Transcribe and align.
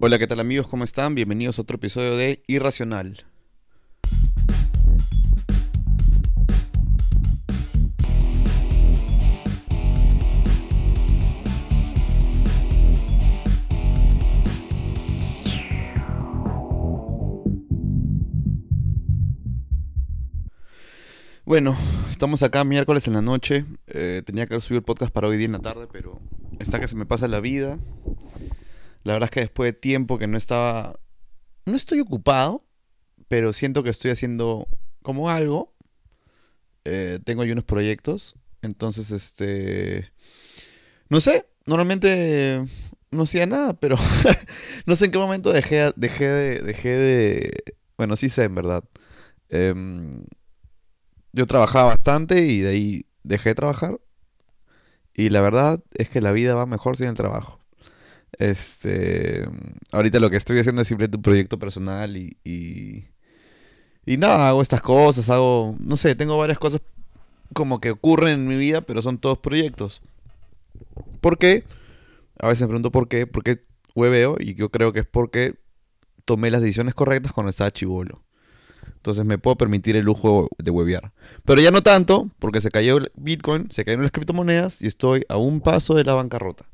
Hola, 0.00 0.18
¿qué 0.18 0.26
tal 0.26 0.40
amigos? 0.40 0.66
¿Cómo 0.66 0.82
están? 0.82 1.14
Bienvenidos 1.14 1.58
a 1.58 1.62
otro 1.62 1.76
episodio 1.76 2.16
de 2.16 2.42
Irracional. 2.48 3.24
Bueno, 21.44 21.78
estamos 22.10 22.42
acá 22.42 22.64
miércoles 22.64 23.06
en 23.06 23.14
la 23.14 23.22
noche. 23.22 23.64
Eh, 23.86 24.22
tenía 24.26 24.46
que 24.46 24.56
el 24.56 24.82
podcast 24.82 25.12
para 25.12 25.28
hoy 25.28 25.36
día 25.36 25.46
en 25.46 25.52
la 25.52 25.60
tarde, 25.60 25.86
pero 25.90 26.20
está 26.58 26.80
que 26.80 26.88
se 26.88 26.96
me 26.96 27.06
pasa 27.06 27.28
la 27.28 27.38
vida. 27.38 27.78
La 29.04 29.12
verdad 29.12 29.28
es 29.28 29.30
que 29.30 29.40
después 29.40 29.72
de 29.72 29.78
tiempo 29.78 30.18
que 30.18 30.26
no 30.26 30.36
estaba... 30.36 30.98
No 31.66 31.76
estoy 31.76 32.00
ocupado, 32.00 32.64
pero 33.28 33.52
siento 33.52 33.82
que 33.82 33.90
estoy 33.90 34.10
haciendo 34.10 34.66
como 35.02 35.30
algo. 35.30 35.74
Eh, 36.84 37.20
tengo 37.24 37.42
ahí 37.42 37.52
unos 37.52 37.64
proyectos. 37.64 38.34
Entonces, 38.62 39.10
este... 39.10 40.10
No 41.10 41.20
sé, 41.20 41.46
normalmente 41.66 42.64
no 43.10 43.22
hacía 43.22 43.46
nada, 43.46 43.74
pero 43.74 43.96
no 44.86 44.96
sé 44.96 45.06
en 45.06 45.10
qué 45.10 45.18
momento 45.18 45.52
dejé, 45.52 45.92
dejé, 45.96 46.28
de, 46.28 46.60
dejé 46.60 46.88
de... 46.88 47.64
Bueno, 47.96 48.16
sí 48.16 48.28
sé, 48.28 48.44
en 48.44 48.54
verdad. 48.54 48.84
Em, 49.50 50.24
yo 51.32 51.46
trabajaba 51.46 51.90
bastante 51.90 52.40
y 52.46 52.60
de 52.60 52.70
ahí 52.70 53.06
dejé 53.22 53.50
de 53.50 53.54
trabajar. 53.54 54.00
Y 55.12 55.28
la 55.30 55.40
verdad 55.42 55.82
es 55.92 56.08
que 56.08 56.20
la 56.20 56.32
vida 56.32 56.54
va 56.54 56.66
mejor 56.66 56.96
sin 56.96 57.08
el 57.08 57.14
trabajo. 57.14 57.63
Este, 58.38 59.48
ahorita 59.92 60.20
lo 60.20 60.30
que 60.30 60.36
estoy 60.36 60.58
haciendo 60.58 60.82
es 60.82 60.88
simplemente 60.88 61.16
un 61.16 61.22
proyecto 61.22 61.58
personal 61.58 62.16
y, 62.16 62.36
y, 62.44 64.16
nada, 64.16 64.48
hago 64.48 64.62
estas 64.62 64.82
cosas, 64.82 65.30
hago, 65.30 65.76
no 65.78 65.96
sé, 65.96 66.14
tengo 66.14 66.36
varias 66.36 66.58
cosas 66.58 66.80
como 67.52 67.80
que 67.80 67.90
ocurren 67.90 68.34
en 68.34 68.48
mi 68.48 68.56
vida, 68.56 68.80
pero 68.80 69.02
son 69.02 69.18
todos 69.18 69.38
proyectos. 69.38 70.02
¿Por 71.20 71.38
qué? 71.38 71.64
A 72.38 72.48
veces 72.48 72.62
me 72.62 72.68
pregunto 72.68 72.90
por 72.90 73.08
qué, 73.08 73.26
por 73.26 73.44
qué 73.44 73.60
hueveo 73.94 74.36
y 74.38 74.54
yo 74.54 74.70
creo 74.70 74.92
que 74.92 75.00
es 75.00 75.06
porque 75.06 75.54
tomé 76.24 76.50
las 76.50 76.60
decisiones 76.60 76.94
correctas 76.94 77.32
cuando 77.32 77.50
estaba 77.50 77.70
chivolo. 77.70 78.22
Entonces 78.96 79.24
me 79.24 79.38
puedo 79.38 79.56
permitir 79.56 79.96
el 79.96 80.04
lujo 80.04 80.48
de 80.58 80.70
huevear. 80.70 81.12
Pero 81.44 81.60
ya 81.60 81.70
no 81.70 81.82
tanto, 81.82 82.30
porque 82.38 82.60
se 82.60 82.70
cayó 82.70 82.96
el 82.96 83.12
Bitcoin, 83.16 83.70
se 83.70 83.84
cayeron 83.84 84.02
las 84.02 84.12
criptomonedas 84.12 84.80
y 84.80 84.86
estoy 84.86 85.24
a 85.28 85.36
un 85.36 85.60
paso 85.60 85.94
de 85.94 86.04
la 86.04 86.14
bancarrota. 86.14 86.64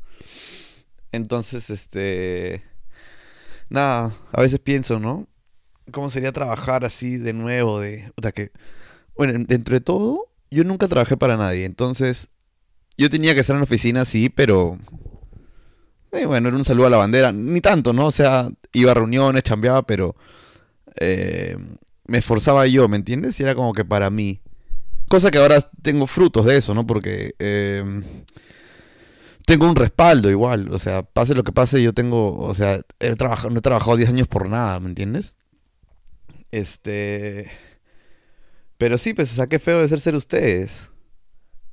Entonces, 1.13 1.71
este... 1.71 2.63
Nada, 3.69 4.17
a 4.33 4.41
veces 4.41 4.59
pienso, 4.59 4.99
¿no? 4.99 5.29
¿Cómo 5.93 6.11
sería 6.11 6.33
trabajar 6.33 6.85
así 6.85 7.19
de 7.19 7.33
nuevo? 7.33 7.81
De, 7.81 8.13
o 8.17 8.23
sea, 8.23 8.33
que, 8.33 8.51
bueno, 9.17 9.45
dentro 9.47 9.75
de 9.75 9.81
todo, 9.81 10.29
yo 10.51 10.65
nunca 10.65 10.89
trabajé 10.89 11.17
para 11.17 11.37
nadie. 11.37 11.65
Entonces, 11.65 12.29
yo 12.99 13.11
tenía 13.11 13.35
que 13.35 13.41
estar 13.41 13.55
en 13.55 13.61
la 13.61 13.65
oficina, 13.65 14.05
sí, 14.05 14.29
pero... 14.29 14.79
Eh, 16.13 16.27
bueno, 16.27 16.49
era 16.49 16.57
un 16.57 16.65
saludo 16.65 16.87
a 16.87 16.91
la 16.91 16.97
bandera. 16.97 17.31
Ni 17.33 17.61
tanto, 17.61 17.93
¿no? 17.93 18.07
O 18.07 18.13
sea, 18.13 18.51
iba 18.73 18.91
a 18.91 18.95
reuniones, 18.95 19.45
chambeaba, 19.45 19.83
pero... 19.83 20.17
Eh, 20.97 21.57
me 22.07 22.19
esforzaba 22.19 22.67
yo, 22.67 22.89
¿me 22.89 22.97
entiendes? 22.97 23.39
Y 23.39 23.45
era 23.45 23.55
como 23.55 23.73
que 23.73 23.85
para 23.85 24.11
mí. 24.11 24.41
Cosa 25.09 25.31
que 25.31 25.39
ahora 25.39 25.61
tengo 25.83 26.09
frutos 26.09 26.45
de 26.45 26.57
eso, 26.57 26.75
¿no? 26.75 26.87
Porque 26.87 27.35
eh, 27.39 27.85
tengo 29.51 29.69
un 29.69 29.75
respaldo 29.77 30.31
igual. 30.31 30.73
O 30.73 30.79
sea, 30.79 31.03
pase 31.03 31.35
lo 31.35 31.43
que 31.43 31.53
pase, 31.53 31.83
yo 31.83 31.93
tengo. 31.93 32.39
O 32.39 32.55
sea, 32.55 32.83
he 33.01 33.17
trabajado, 33.17 33.51
no 33.51 33.59
he 33.59 33.63
trabajado 33.63 33.97
10 33.97 34.11
años 34.11 34.29
por 34.29 34.49
nada, 34.49 34.79
¿me 34.79 34.89
entiendes? 34.89 35.37
Este. 36.53 37.51
Pero 38.79 38.97
sí, 38.97 39.13
pues, 39.13 39.33
o 39.33 39.35
sea, 39.35 39.49
qué 39.49 39.59
feo 39.59 39.81
de 39.81 39.89
ser 39.89 40.01
ser 40.01 40.15
ustedes. 40.15 40.91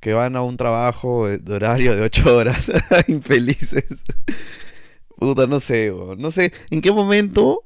Que 0.00 0.12
van 0.12 0.36
a 0.36 0.42
un 0.42 0.56
trabajo 0.56 1.28
de 1.28 1.54
horario 1.54 1.94
de 1.94 2.02
8 2.02 2.36
horas, 2.36 2.70
infelices. 3.08 3.84
Puta, 5.16 5.46
no 5.46 5.60
sé, 5.60 5.92
no 6.18 6.30
sé. 6.30 6.52
¿En 6.70 6.80
qué 6.80 6.92
momento 6.92 7.64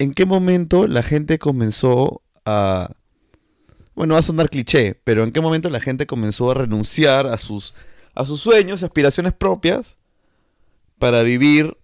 ¿en 0.00 0.14
qué 0.14 0.24
momento 0.24 0.86
la 0.86 1.02
gente 1.02 1.38
comenzó 1.38 2.22
a... 2.46 2.96
Bueno, 3.94 4.14
va 4.14 4.20
a 4.20 4.22
sonar 4.22 4.48
cliché, 4.48 4.94
pero 5.04 5.24
¿en 5.24 5.30
qué 5.30 5.42
momento 5.42 5.68
la 5.68 5.78
gente 5.78 6.06
comenzó 6.06 6.50
a 6.50 6.54
renunciar 6.54 7.26
a 7.26 7.36
sus, 7.36 7.74
a 8.20 8.24
sus 8.24 8.40
sueños, 8.40 8.82
aspiraciones 8.82 9.32
propias 9.32 9.96
para 10.98 11.22
vivir... 11.22 11.76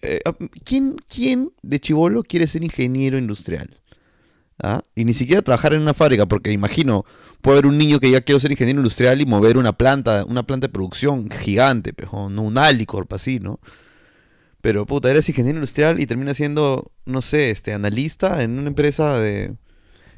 Eh, 0.00 0.20
ah, 0.24 0.34
¿quién, 0.64 0.96
¿Quién 1.12 1.52
de 1.62 1.80
chivolo 1.80 2.22
quiere 2.22 2.46
ser 2.46 2.62
ingeniero 2.62 3.18
industrial? 3.18 3.80
¿Ah? 4.60 4.84
Y 4.94 5.04
ni 5.04 5.14
siquiera 5.14 5.42
trabajar 5.42 5.74
en 5.74 5.82
una 5.82 5.94
fábrica, 5.94 6.26
porque 6.26 6.52
imagino, 6.52 7.04
puede 7.40 7.58
haber 7.58 7.66
un 7.66 7.78
niño 7.78 8.00
que 8.00 8.10
ya 8.10 8.20
quiere 8.20 8.40
ser 8.40 8.50
ingeniero 8.50 8.80
industrial 8.80 9.20
y 9.20 9.26
mover 9.26 9.56
una 9.56 9.72
planta, 9.72 10.24
una 10.24 10.44
planta 10.44 10.66
de 10.66 10.72
producción 10.72 11.30
gigante, 11.30 11.92
pero 11.92 12.28
no 12.28 12.42
un 12.42 12.58
alicorp 12.58 13.12
así, 13.12 13.40
¿no? 13.40 13.60
Pero 14.60 14.86
puta, 14.86 15.10
eres 15.10 15.28
ingeniero 15.28 15.58
industrial 15.58 16.00
y 16.00 16.06
terminas 16.06 16.36
siendo, 16.36 16.90
no 17.06 17.22
sé, 17.22 17.50
este, 17.50 17.72
analista 17.72 18.42
en 18.42 18.58
una 18.58 18.68
empresa 18.68 19.18
de. 19.18 19.54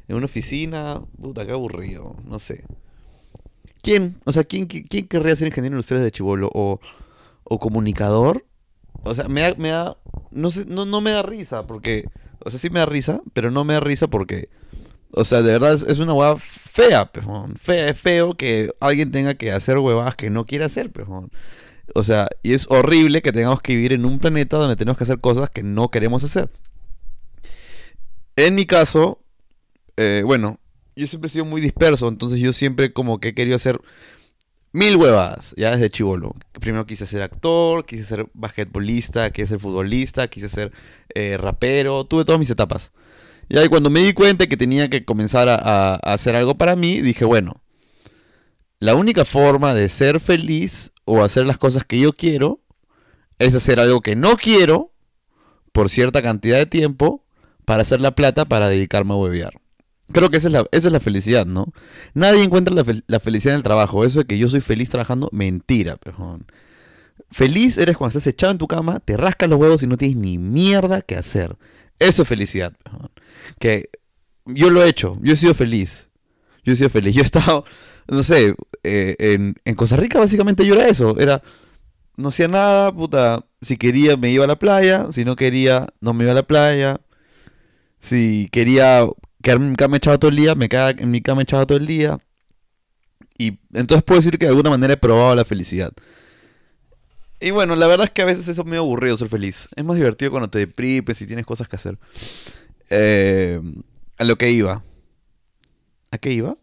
en 0.07 0.15
una 0.15 0.25
oficina. 0.25 1.01
Puta, 1.21 1.45
qué 1.45 1.51
aburrido, 1.51 2.15
no 2.25 2.39
sé. 2.39 2.65
¿Quién? 3.81 4.17
O 4.25 4.31
sea, 4.31 4.43
¿quién, 4.43 4.67
querría 4.67 5.35
ser 5.35 5.47
ingeniero 5.47 5.75
industrial 5.75 6.03
de 6.03 6.11
chivolo? 6.11 6.49
O, 6.53 6.79
o 7.43 7.59
comunicador. 7.59 8.45
O 9.03 9.15
sea, 9.15 9.27
me 9.27 9.41
da, 9.41 9.55
me 9.57 9.71
da. 9.71 9.97
No 10.31 10.51
sé, 10.51 10.65
no, 10.65 10.85
no 10.85 11.01
me 11.01 11.11
da 11.11 11.23
risa 11.23 11.65
porque. 11.65 12.05
O 12.43 12.49
sea, 12.49 12.59
sí 12.59 12.69
me 12.69 12.79
da 12.79 12.85
risa, 12.85 13.21
pero 13.33 13.51
no 13.51 13.63
me 13.63 13.73
da 13.73 13.79
risa 13.79 14.07
porque. 14.07 14.49
O 15.13 15.25
sea, 15.25 15.41
de 15.41 15.51
verdad 15.51 15.73
es, 15.73 15.99
una 15.99 16.13
hueá 16.13 16.37
fea, 16.37 17.11
pejón. 17.11 17.55
Fea, 17.55 17.89
es 17.89 17.99
feo 17.99 18.35
que 18.35 18.71
alguien 18.79 19.11
tenga 19.11 19.33
que 19.33 19.51
hacer 19.51 19.77
huevadas 19.77 20.15
que 20.15 20.29
no 20.29 20.45
quiere 20.45 20.65
hacer, 20.65 20.91
pejón. 20.91 21.31
O 21.93 22.03
sea, 22.03 22.29
y 22.43 22.53
es 22.53 22.67
horrible 22.69 23.21
que 23.21 23.33
tengamos 23.33 23.61
que 23.61 23.75
vivir 23.75 23.93
en 23.93 24.05
un 24.05 24.19
planeta 24.19 24.57
donde 24.57 24.77
tenemos 24.77 24.97
que 24.97 25.03
hacer 25.03 25.19
cosas 25.19 25.49
que 25.49 25.63
no 25.63 25.89
queremos 25.89 26.23
hacer. 26.23 26.49
En 28.37 28.55
mi 28.55 28.65
caso, 28.65 29.19
eh, 29.97 30.23
bueno, 30.25 30.60
yo 30.95 31.07
siempre 31.07 31.27
he 31.27 31.31
sido 31.31 31.45
muy 31.45 31.61
disperso, 31.61 32.07
entonces 32.07 32.39
yo 32.39 32.53
siempre 32.53 32.93
como 32.93 33.19
que 33.19 33.29
he 33.29 33.33
querido 33.33 33.55
hacer 33.55 33.81
mil 34.73 34.95
huevadas, 34.95 35.53
ya 35.57 35.71
desde 35.71 35.89
chivolo. 35.89 36.33
Primero 36.59 36.85
quise 36.85 37.05
ser 37.05 37.21
actor, 37.21 37.85
quise 37.85 38.03
ser 38.03 38.27
basquetbolista, 38.33 39.31
quise 39.31 39.47
ser 39.47 39.59
futbolista, 39.59 40.27
quise 40.27 40.49
ser 40.49 40.71
eh, 41.13 41.37
rapero, 41.37 42.05
tuve 42.05 42.25
todas 42.25 42.39
mis 42.39 42.49
etapas. 42.49 42.91
Y 43.49 43.57
ahí 43.57 43.67
cuando 43.67 43.89
me 43.89 44.01
di 44.01 44.13
cuenta 44.13 44.47
que 44.47 44.55
tenía 44.57 44.89
que 44.89 45.03
comenzar 45.03 45.49
a 45.49 45.95
hacer 45.95 46.35
algo 46.35 46.55
para 46.55 46.75
mí, 46.75 47.01
dije, 47.01 47.25
bueno, 47.25 47.61
la 48.81 48.95
única 48.95 49.25
forma 49.25 49.75
de 49.75 49.89
ser 49.89 50.19
feliz 50.19 50.91
o 51.05 51.23
hacer 51.23 51.45
las 51.45 51.59
cosas 51.59 51.83
que 51.83 51.99
yo 51.99 52.13
quiero 52.13 52.61
es 53.37 53.53
hacer 53.53 53.79
algo 53.79 54.01
que 54.01 54.15
no 54.15 54.37
quiero 54.37 54.91
por 55.71 55.89
cierta 55.89 56.23
cantidad 56.23 56.57
de 56.57 56.65
tiempo 56.65 57.23
para 57.65 57.83
hacer 57.83 58.01
la 58.01 58.15
plata 58.15 58.45
para 58.45 58.69
dedicarme 58.69 59.13
a 59.13 59.17
huevear. 59.17 59.61
Creo 60.11 60.29
que 60.29 60.37
esa 60.37 60.47
es 60.47 60.53
la, 60.53 60.65
es 60.71 60.83
la 60.85 60.99
felicidad, 60.99 61.45
¿no? 61.45 61.73
Nadie 62.13 62.43
encuentra 62.43 62.73
la, 62.73 63.19
felicidad 63.19 63.55
en 63.55 63.59
el 63.59 63.63
trabajo. 63.63 64.05
Eso 64.05 64.19
de 64.19 64.25
que 64.25 64.37
yo 64.37 64.47
soy 64.47 64.61
feliz 64.61 64.89
trabajando, 64.89 65.29
mentira, 65.31 65.97
pejón. 65.97 66.45
Feliz 67.29 67.77
eres 67.77 67.97
cuando 67.97 68.17
estás 68.17 68.27
echado 68.27 68.51
en 68.51 68.57
tu 68.57 68.67
cama, 68.67 68.99
te 68.99 69.15
rascas 69.15 69.49
los 69.49 69.59
huevos 69.59 69.83
y 69.83 69.87
no 69.87 69.97
tienes 69.97 70.17
ni 70.17 70.37
mierda 70.37 71.01
que 71.01 71.15
hacer. 71.15 71.55
Eso 71.99 72.23
es 72.23 72.27
felicidad, 72.27 72.73
pejón. 72.83 73.09
Que 73.59 73.89
yo 74.45 74.69
lo 74.69 74.83
he 74.83 74.89
hecho, 74.89 75.17
yo 75.21 75.33
he 75.33 75.37
sido 75.37 75.53
feliz. 75.53 76.07
Yo 76.63 76.73
he 76.73 76.75
sido 76.75 76.89
feliz. 76.89 77.15
Yo 77.15 77.21
he 77.21 77.23
estado 77.23 77.65
no 78.07 78.23
sé, 78.23 78.55
eh, 78.83 79.15
en, 79.19 79.55
en, 79.65 79.75
Costa 79.75 79.95
Rica 79.95 80.19
básicamente 80.19 80.65
yo 80.65 80.75
era 80.75 80.87
eso, 80.87 81.17
era, 81.19 81.41
no 82.17 82.29
hacía 82.29 82.47
nada, 82.47 82.93
puta, 82.93 83.45
si 83.61 83.77
quería 83.77 84.17
me 84.17 84.31
iba 84.31 84.43
a 84.45 84.47
la 84.47 84.57
playa, 84.57 85.07
si 85.11 85.25
no 85.25 85.35
quería 85.35 85.87
no 86.01 86.13
me 86.13 86.25
iba 86.25 86.33
a 86.33 86.35
la 86.35 86.43
playa, 86.43 87.01
si 87.99 88.49
quería 88.51 89.05
quedarme 89.41 89.65
en 89.65 89.71
mi 89.71 89.77
cama 89.77 89.97
echado 89.97 90.19
todo 90.19 90.29
el 90.29 90.37
día, 90.37 90.55
me 90.55 90.69
quedaba 90.69 90.91
en 90.91 91.11
mi 91.11 91.21
cama 91.21 91.41
echado 91.41 91.65
todo 91.67 91.77
el 91.77 91.87
día, 91.87 92.19
y 93.37 93.59
entonces 93.73 94.03
puedo 94.03 94.19
decir 94.19 94.37
que 94.37 94.45
de 94.45 94.49
alguna 94.49 94.69
manera 94.69 94.93
he 94.93 94.97
probado 94.97 95.35
la 95.35 95.45
felicidad. 95.45 95.91
Y 97.39 97.49
bueno, 97.49 97.75
la 97.75 97.87
verdad 97.87 98.05
es 98.05 98.11
que 98.11 98.21
a 98.21 98.25
veces 98.25 98.47
eso 98.47 98.61
es 98.61 98.67
medio 98.67 98.81
aburrido 98.81 99.17
ser 99.17 99.29
feliz. 99.29 99.67
Es 99.75 99.83
más 99.83 99.97
divertido 99.97 100.29
cuando 100.29 100.49
te 100.49 100.59
deprimes 100.59 101.19
y 101.21 101.25
tienes 101.25 101.45
cosas 101.45 101.67
que 101.67 101.75
hacer. 101.75 101.97
Eh, 102.91 103.59
a 104.17 104.23
lo 104.25 104.35
que 104.37 104.51
iba. 104.51 104.83
¿A 106.11 106.17
qué 106.19 106.31
iba? 106.31 106.55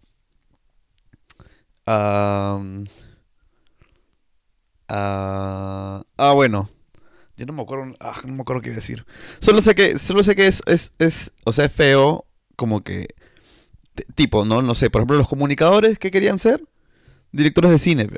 ah, 1.86 2.60
ah, 4.88 6.32
bueno. 6.32 6.70
Yo 7.36 7.46
no 7.46 7.54
me 7.54 7.62
acuerdo. 7.62 7.96
Ah, 7.98 8.20
no 8.24 8.34
me 8.34 8.42
acuerdo 8.42 8.62
qué 8.62 8.70
decir. 8.70 9.04
Solo 9.40 9.60
sé 9.62 9.74
que, 9.74 9.98
solo 9.98 10.22
sé 10.22 10.36
que 10.36 10.46
es, 10.46 10.62
es, 10.66 10.92
es 11.00 11.32
o 11.44 11.52
sea, 11.52 11.64
es 11.64 11.72
feo. 11.72 12.27
Como 12.58 12.82
que. 12.82 13.14
Tipo, 14.16 14.44
¿no? 14.44 14.62
No 14.62 14.74
sé. 14.74 14.90
Por 14.90 15.00
ejemplo, 15.00 15.16
los 15.16 15.28
comunicadores 15.28 15.96
que 15.96 16.10
querían 16.10 16.40
ser. 16.40 16.64
Directores 17.30 17.70
de 17.70 17.78
cine, 17.78 18.08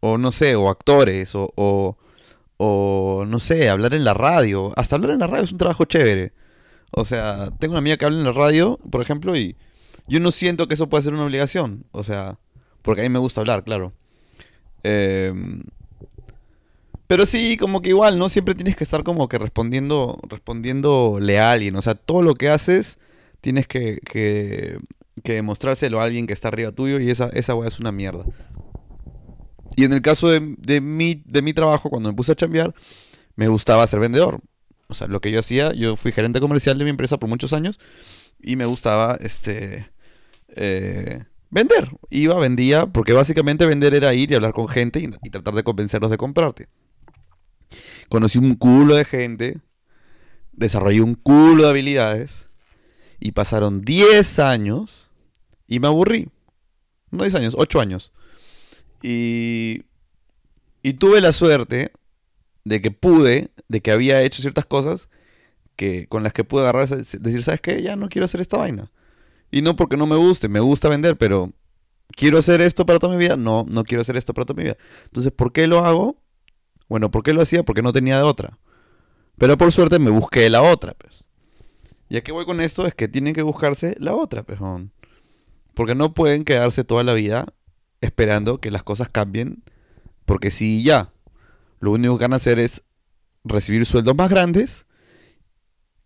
o 0.00 0.16
no 0.16 0.30
sé, 0.30 0.54
o 0.54 0.68
actores, 0.68 1.34
o, 1.34 1.50
o, 1.56 1.96
O, 2.56 3.24
no 3.26 3.40
sé, 3.40 3.68
hablar 3.68 3.94
en 3.94 4.04
la 4.04 4.14
radio. 4.14 4.72
Hasta 4.76 4.94
hablar 4.96 5.10
en 5.12 5.18
la 5.18 5.26
radio 5.26 5.44
es 5.44 5.52
un 5.52 5.58
trabajo 5.58 5.86
chévere. 5.86 6.32
O 6.92 7.04
sea, 7.04 7.50
tengo 7.58 7.72
una 7.72 7.78
amiga 7.80 7.96
que 7.96 8.04
habla 8.04 8.18
en 8.18 8.24
la 8.24 8.32
radio, 8.32 8.78
por 8.90 9.02
ejemplo, 9.02 9.36
y 9.36 9.56
yo 10.06 10.20
no 10.20 10.30
siento 10.30 10.68
que 10.68 10.74
eso 10.74 10.88
pueda 10.88 11.02
ser 11.02 11.14
una 11.14 11.24
obligación. 11.24 11.84
O 11.90 12.04
sea, 12.04 12.38
porque 12.82 13.00
a 13.00 13.04
mí 13.04 13.08
me 13.10 13.18
gusta 13.18 13.40
hablar, 13.40 13.64
claro. 13.64 13.92
Em, 14.84 15.62
pero 17.06 17.26
sí, 17.26 17.56
como 17.56 17.82
que 17.82 17.88
igual, 17.90 18.18
¿no? 18.18 18.28
Siempre 18.28 18.54
tienes 18.54 18.76
que 18.76 18.84
estar 18.84 19.02
como 19.04 19.28
que 19.28 19.38
respondiendo, 19.38 20.18
respondiéndole 20.28 21.38
a 21.40 21.52
alguien. 21.52 21.76
O 21.76 21.82
sea, 21.82 21.94
todo 21.94 22.22
lo 22.22 22.34
que 22.34 22.50
haces 22.50 22.98
tienes 23.44 23.66
que, 23.66 24.00
que, 24.06 24.78
demostrárselo 25.22 26.00
a 26.00 26.04
alguien 26.04 26.26
que 26.26 26.32
está 26.32 26.48
arriba 26.48 26.72
tuyo 26.72 26.98
y 26.98 27.10
esa, 27.10 27.28
esa 27.34 27.52
es 27.66 27.78
una 27.78 27.92
mierda. 27.92 28.24
Y 29.76 29.84
en 29.84 29.92
el 29.92 30.00
caso 30.00 30.30
de, 30.30 30.54
de, 30.56 30.80
mi, 30.80 31.22
de 31.26 31.42
mi 31.42 31.52
trabajo, 31.52 31.90
cuando 31.90 32.08
me 32.08 32.16
puse 32.16 32.32
a 32.32 32.34
chambear, 32.34 32.74
me 33.36 33.48
gustaba 33.48 33.86
ser 33.86 34.00
vendedor. 34.00 34.40
O 34.88 34.94
sea, 34.94 35.08
lo 35.08 35.20
que 35.20 35.30
yo 35.30 35.40
hacía, 35.40 35.74
yo 35.74 35.96
fui 35.96 36.10
gerente 36.10 36.40
comercial 36.40 36.78
de 36.78 36.84
mi 36.84 36.90
empresa 36.90 37.18
por 37.18 37.28
muchos 37.28 37.52
años 37.52 37.78
y 38.40 38.56
me 38.56 38.64
gustaba 38.64 39.18
este 39.20 39.90
eh, 40.56 41.24
vender. 41.50 41.90
Iba, 42.08 42.38
vendía, 42.38 42.86
porque 42.86 43.12
básicamente 43.12 43.66
vender 43.66 43.92
era 43.92 44.14
ir 44.14 44.32
y 44.32 44.36
hablar 44.36 44.54
con 44.54 44.68
gente 44.68 45.00
y, 45.00 45.10
y 45.22 45.28
tratar 45.28 45.52
de 45.52 45.64
convencerlos 45.64 46.10
de 46.10 46.16
comprarte. 46.16 46.68
Conocí 48.08 48.38
un 48.38 48.54
culo 48.54 48.94
de 48.94 49.04
gente, 49.04 49.58
desarrollé 50.52 51.02
un 51.02 51.14
culo 51.14 51.64
de 51.64 51.70
habilidades 51.70 52.48
y 53.20 53.32
pasaron 53.32 53.82
10 53.82 54.38
años 54.38 55.10
y 55.66 55.80
me 55.80 55.86
aburrí. 55.86 56.28
No 57.10 57.22
10 57.22 57.34
años, 57.36 57.54
8 57.56 57.80
años. 57.80 58.12
Y, 59.02 59.82
y 60.82 60.94
tuve 60.94 61.20
la 61.20 61.32
suerte 61.32 61.92
de 62.64 62.80
que 62.80 62.90
pude, 62.90 63.50
de 63.68 63.80
que 63.80 63.92
había 63.92 64.22
hecho 64.22 64.42
ciertas 64.42 64.66
cosas 64.66 65.08
que 65.76 66.06
con 66.06 66.22
las 66.22 66.32
que 66.32 66.44
pude 66.44 66.62
agarrar, 66.62 66.88
decir, 66.88 67.42
¿sabes 67.42 67.60
qué? 67.60 67.82
Ya 67.82 67.96
no 67.96 68.08
quiero 68.08 68.24
hacer 68.24 68.40
esta 68.40 68.56
vaina. 68.56 68.90
Y 69.50 69.62
no 69.62 69.76
porque 69.76 69.96
no 69.96 70.06
me 70.06 70.16
guste, 70.16 70.48
me 70.48 70.60
gusta 70.60 70.88
vender, 70.88 71.16
pero 71.16 71.52
¿quiero 72.08 72.38
hacer 72.38 72.60
esto 72.60 72.86
para 72.86 72.98
toda 72.98 73.12
mi 73.12 73.18
vida? 73.18 73.36
No, 73.36 73.64
no 73.68 73.84
quiero 73.84 74.02
hacer 74.02 74.16
esto 74.16 74.34
para 74.34 74.46
toda 74.46 74.56
mi 74.56 74.64
vida. 74.64 74.76
Entonces, 75.04 75.32
¿por 75.32 75.52
qué 75.52 75.66
lo 75.66 75.84
hago? 75.84 76.16
Bueno, 76.88 77.10
¿por 77.10 77.22
qué 77.22 77.32
lo 77.32 77.42
hacía? 77.42 77.62
Porque 77.64 77.82
no 77.82 77.92
tenía 77.92 78.24
otra. 78.24 78.58
Pero 79.38 79.56
por 79.56 79.72
suerte 79.72 79.98
me 79.98 80.10
busqué 80.10 80.48
la 80.50 80.62
otra, 80.62 80.94
pues. 80.94 81.23
Y 82.08 82.16
a 82.16 82.22
qué 82.22 82.32
voy 82.32 82.44
con 82.44 82.60
esto 82.60 82.86
es 82.86 82.94
que 82.94 83.08
tienen 83.08 83.34
que 83.34 83.42
buscarse 83.42 83.96
la 83.98 84.14
otra, 84.14 84.42
pejón. 84.42 84.92
Porque 85.74 85.94
no 85.94 86.14
pueden 86.14 86.44
quedarse 86.44 86.84
toda 86.84 87.02
la 87.02 87.14
vida 87.14 87.46
esperando 88.00 88.60
que 88.60 88.70
las 88.70 88.82
cosas 88.82 89.08
cambien, 89.08 89.64
porque 90.26 90.50
si 90.50 90.82
ya, 90.82 91.12
lo 91.80 91.92
único 91.92 92.18
que 92.18 92.24
van 92.24 92.34
a 92.34 92.36
hacer 92.36 92.58
es 92.58 92.82
recibir 93.44 93.86
sueldos 93.86 94.14
más 94.14 94.30
grandes, 94.30 94.86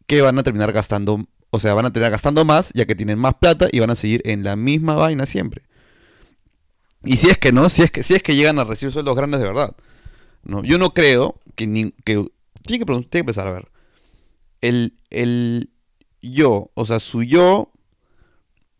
que 0.06 0.23
van 0.23 0.39
a 0.39 0.43
terminar 0.43 0.73
gastando, 0.73 1.27
o 1.50 1.59
sea, 1.59 1.75
van 1.75 1.87
a 1.87 1.93
terminar 1.93 2.12
gastando 2.12 2.45
más, 2.45 2.73
ya 2.75 2.87
que 2.87 2.95
tienen 2.95 3.19
más 3.19 3.35
plata 3.35 3.69
y 3.71 3.81
van 3.81 3.91
a 3.91 3.95
seguir 3.95 4.23
en 4.25 4.45
la 4.45 4.56
misma 4.56 4.95
vaina 4.95 5.27
siempre. 5.27 5.62
Y 7.05 7.17
si 7.17 7.29
es 7.29 7.39
que 7.39 7.53
no, 7.53 7.69
si 7.69 7.83
es 7.83 7.91
que, 7.91 8.03
si 8.03 8.15
es 8.15 8.23
que 8.23 8.35
llegan 8.35 8.59
a 8.59 8.65
recibir 8.65 8.93
sueldos 8.93 9.17
grandes 9.17 9.41
de 9.41 9.47
verdad. 9.47 9.77
No, 10.43 10.65
yo 10.65 10.79
no 10.79 10.95
creo 10.95 11.41
que, 11.55 11.67
ni, 11.67 11.93
que 12.05 12.25
tiene 12.62 12.85
que, 12.85 12.87
tiene 12.87 13.06
que 13.11 13.19
empezar 13.19 13.47
a 13.47 13.53
ver. 13.53 13.69
El, 14.61 14.99
el 15.11 15.71
yo, 16.23 16.70
o 16.75 16.85
sea, 16.85 16.99
su 16.99 17.23
yo 17.23 17.73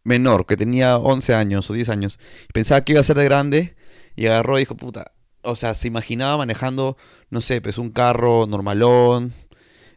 menor, 0.05 0.47
que 0.47 0.57
tenía 0.57 0.97
11 0.97 1.35
años 1.35 1.71
o 1.71 1.75
10 1.75 1.89
años, 1.91 2.19
pensaba 2.53 2.83
que 2.83 2.93
iba 2.93 3.01
a 3.01 3.05
ser 3.05 3.17
de 3.17 3.25
grande, 3.25 3.77
y 4.17 4.27
agarró 4.27 4.59
y 4.59 4.63
dijo, 4.63 4.77
puta, 4.77 5.13
o 5.43 5.55
sea, 5.55 5.75
se 5.75 5.89
imaginaba 5.89 6.39
manejando, 6.39 6.97
no 7.31 7.41
sé, 7.41 7.61
pues 7.61 7.79
un 7.79 7.91
carro 7.91 8.47
normalón, 8.47 9.33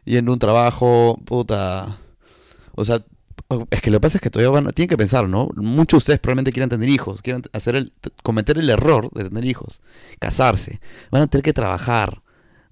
yendo 0.04 0.30
a 0.30 0.34
un 0.34 0.38
trabajo, 0.38 1.18
puta. 1.24 1.98
O 2.74 2.84
sea, 2.84 3.04
es 3.70 3.82
que 3.82 3.90
lo 3.90 3.96
que 3.96 4.00
pasa 4.00 4.18
es 4.18 4.22
que 4.22 4.30
todavía 4.30 4.50
van, 4.50 4.72
tienen 4.72 4.88
que 4.88 4.96
pensar, 4.96 5.28
¿no? 5.28 5.48
Muchos 5.56 5.98
de 5.98 5.98
ustedes 5.98 6.20
probablemente 6.20 6.52
quieran 6.52 6.70
tener 6.70 6.88
hijos, 6.88 7.22
quieran 7.22 7.42
hacer 7.52 7.76
el, 7.76 7.92
cometer 8.22 8.58
el 8.58 8.70
error 8.70 9.10
de 9.12 9.24
tener 9.24 9.44
hijos, 9.44 9.80
casarse. 10.18 10.80
Van 11.10 11.22
a 11.22 11.26
tener 11.26 11.42
que 11.42 11.52
trabajar 11.52 12.22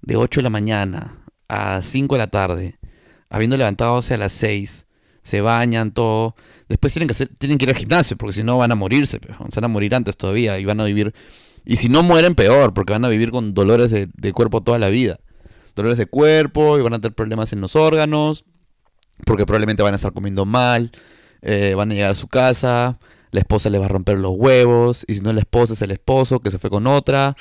de 0.01 0.15
8 0.15 0.39
de 0.39 0.43
la 0.43 0.49
mañana 0.49 1.17
a 1.47 1.81
5 1.81 2.15
de 2.15 2.19
la 2.19 2.27
tarde, 2.27 2.79
habiendo 3.31 3.57
levantado 3.57 3.99
a 4.07 4.17
las 4.17 4.31
6 4.33 4.85
se 5.23 5.41
bañan, 5.41 5.91
todo. 5.91 6.35
Después 6.67 6.93
tienen 6.93 7.07
que, 7.07 7.13
hacer, 7.13 7.29
tienen 7.37 7.57
que 7.57 7.65
ir 7.65 7.69
al 7.69 7.75
gimnasio, 7.75 8.17
porque 8.17 8.33
si 8.33 8.43
no 8.43 8.57
van 8.57 8.71
a 8.71 8.75
morirse, 8.75 9.19
se 9.19 9.59
van 9.59 9.63
a 9.63 9.67
morir 9.67 9.95
antes 9.95 10.17
todavía 10.17 10.59
y 10.59 10.65
van 10.65 10.79
a 10.79 10.85
vivir. 10.85 11.13
Y 11.63 11.77
si 11.77 11.89
no 11.89 12.03
mueren, 12.03 12.35
peor, 12.35 12.73
porque 12.73 12.93
van 12.93 13.05
a 13.05 13.09
vivir 13.09 13.31
con 13.31 13.53
dolores 13.53 13.91
de, 13.91 14.09
de 14.13 14.33
cuerpo 14.33 14.61
toda 14.61 14.79
la 14.79 14.89
vida. 14.89 15.19
Dolores 15.75 15.97
de 15.97 16.07
cuerpo 16.07 16.77
y 16.77 16.81
van 16.81 16.93
a 16.93 16.99
tener 16.99 17.13
problemas 17.13 17.53
en 17.53 17.61
los 17.61 17.75
órganos, 17.75 18.45
porque 19.25 19.45
probablemente 19.45 19.83
van 19.83 19.93
a 19.93 19.97
estar 19.97 20.13
comiendo 20.13 20.45
mal, 20.45 20.91
eh, 21.41 21.73
van 21.75 21.91
a 21.91 21.93
llegar 21.93 22.11
a 22.11 22.15
su 22.15 22.27
casa, 22.27 22.99
la 23.31 23.39
esposa 23.39 23.69
les 23.69 23.79
va 23.79 23.85
a 23.85 23.89
romper 23.89 24.19
los 24.19 24.33
huevos, 24.35 25.05
y 25.07 25.15
si 25.15 25.21
no 25.21 25.29
es 25.29 25.35
la 25.35 25.41
esposa 25.41 25.73
es 25.73 25.81
el 25.81 25.91
esposo 25.91 26.39
que 26.39 26.51
se 26.51 26.59
fue 26.59 26.69
con 26.69 26.87
otra, 26.87 27.35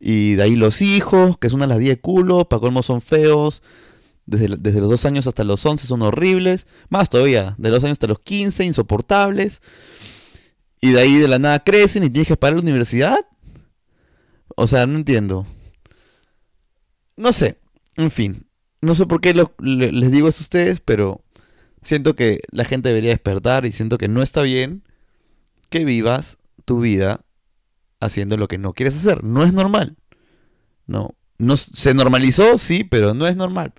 y 0.00 0.34
de 0.34 0.42
ahí 0.44 0.56
los 0.56 0.82
hijos, 0.82 1.36
que 1.38 1.50
son 1.50 1.62
a 1.62 1.66
las 1.66 1.78
10 1.78 1.98
culos, 2.00 2.46
para 2.46 2.60
colmo 2.60 2.82
son 2.82 3.00
feos, 3.00 3.62
desde, 4.26 4.48
los 4.48 4.90
dos 4.90 5.04
años 5.04 5.26
hasta 5.26 5.44
los 5.44 5.64
11 5.64 5.86
son 5.86 6.02
horribles. 6.02 6.66
Más 6.88 7.10
todavía, 7.10 7.54
de 7.58 7.70
los 7.70 7.82
años 7.84 7.96
hasta 7.96 8.06
los 8.06 8.20
15, 8.20 8.64
insoportables. 8.64 9.60
Y 10.80 10.92
de 10.92 11.00
ahí 11.00 11.18
de 11.18 11.28
la 11.28 11.38
nada 11.38 11.60
crecen 11.60 12.04
y 12.04 12.10
tienes 12.10 12.28
que 12.28 12.36
parar 12.36 12.56
la 12.56 12.62
universidad. 12.62 13.18
O 14.56 14.66
sea, 14.66 14.86
no 14.86 14.98
entiendo. 14.98 15.46
No 17.16 17.32
sé. 17.32 17.58
En 17.96 18.10
fin. 18.10 18.46
No 18.80 18.94
sé 18.94 19.06
por 19.06 19.20
qué 19.20 19.34
les 19.34 20.10
digo 20.10 20.28
eso 20.28 20.40
a 20.40 20.44
ustedes, 20.44 20.80
pero 20.80 21.24
siento 21.80 22.14
que 22.14 22.40
la 22.50 22.64
gente 22.64 22.88
debería 22.88 23.10
despertar 23.10 23.64
y 23.64 23.72
siento 23.72 23.98
que 23.98 24.08
no 24.08 24.22
está 24.22 24.42
bien 24.42 24.82
que 25.70 25.84
vivas 25.84 26.38
tu 26.64 26.80
vida 26.80 27.24
haciendo 28.00 28.36
lo 28.36 28.48
que 28.48 28.58
no 28.58 28.74
quieres 28.74 28.96
hacer. 28.96 29.24
No 29.24 29.44
es 29.44 29.52
normal. 29.52 29.96
No. 30.86 31.14
no 31.38 31.56
se 31.56 31.94
normalizó, 31.94 32.58
sí, 32.58 32.84
pero 32.84 33.14
no 33.14 33.26
es 33.26 33.36
normal. 33.36 33.72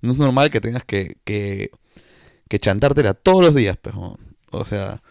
No 0.00 0.12
es 0.12 0.18
normal 0.18 0.50
que 0.50 0.60
tengas 0.60 0.84
que, 0.84 1.18
que, 1.24 1.70
que 2.48 2.58
chantártela 2.58 3.14
todos 3.14 3.44
los 3.44 3.54
días, 3.54 3.78
pero, 3.80 4.18
o 4.50 4.64
sea, 4.64 5.02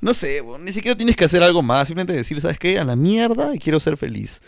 no 0.00 0.14
sé, 0.14 0.42
ni 0.60 0.72
siquiera 0.72 0.96
tienes 0.96 1.16
que 1.16 1.24
hacer 1.24 1.42
algo 1.42 1.62
más, 1.62 1.88
simplemente 1.88 2.12
decir, 2.12 2.40
¿sabes 2.40 2.58
qué? 2.58 2.78
A 2.78 2.84
la 2.84 2.96
mierda 2.96 3.54
y 3.54 3.58
quiero 3.58 3.80
ser 3.80 3.96
feliz. 3.96 4.40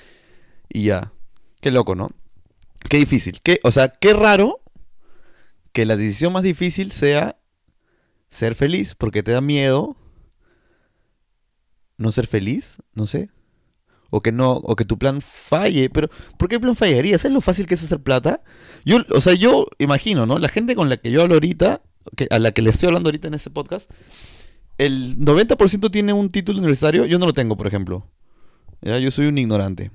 Y 0.68 0.84
ya. 0.84 1.12
Qué 1.60 1.70
loco, 1.70 1.94
¿no? 1.94 2.10
Qué 2.88 2.98
difícil. 2.98 3.40
Qué, 3.42 3.60
o 3.62 3.70
sea, 3.70 3.88
qué 3.88 4.12
raro 4.12 4.60
que 5.72 5.86
la 5.86 5.96
decisión 5.96 6.32
más 6.32 6.42
difícil 6.42 6.92
sea 6.92 7.38
ser 8.30 8.54
feliz, 8.54 8.94
porque 8.94 9.22
te 9.22 9.32
da 9.32 9.40
miedo 9.40 9.96
no 11.96 12.12
ser 12.12 12.26
feliz, 12.26 12.78
no 12.94 13.06
sé 13.06 13.30
o 14.16 14.22
que 14.22 14.32
no 14.32 14.52
o 14.52 14.76
que 14.76 14.84
tu 14.84 14.98
plan 14.98 15.20
falle, 15.20 15.90
pero 15.90 16.08
¿por 16.38 16.48
qué 16.48 16.56
el 16.56 16.60
plan 16.62 16.74
fallaría? 16.74 17.18
¿Sabes 17.18 17.34
lo 17.34 17.40
fácil 17.40 17.66
que 17.66 17.74
es 17.74 17.84
hacer 17.84 18.00
plata? 18.00 18.42
Yo, 18.84 18.98
o 19.10 19.20
sea, 19.20 19.34
yo 19.34 19.66
imagino, 19.78 20.26
¿no? 20.26 20.38
La 20.38 20.48
gente 20.48 20.74
con 20.74 20.88
la 20.88 20.96
que 20.96 21.10
yo 21.10 21.22
hablo 21.22 21.34
ahorita, 21.34 21.82
a 22.30 22.38
la 22.38 22.52
que 22.52 22.62
le 22.62 22.70
estoy 22.70 22.86
hablando 22.86 23.08
ahorita 23.08 23.28
en 23.28 23.34
este 23.34 23.50
podcast, 23.50 23.90
el 24.78 25.18
90% 25.18 25.90
tiene 25.90 26.12
un 26.12 26.30
título 26.30 26.58
universitario, 26.58 27.04
yo 27.06 27.18
no 27.18 27.26
lo 27.26 27.32
tengo, 27.32 27.56
por 27.56 27.66
ejemplo. 27.66 28.06
¿Ya? 28.82 28.98
Yo 28.98 29.10
soy 29.10 29.26
un 29.26 29.38
ignorante. 29.38 29.90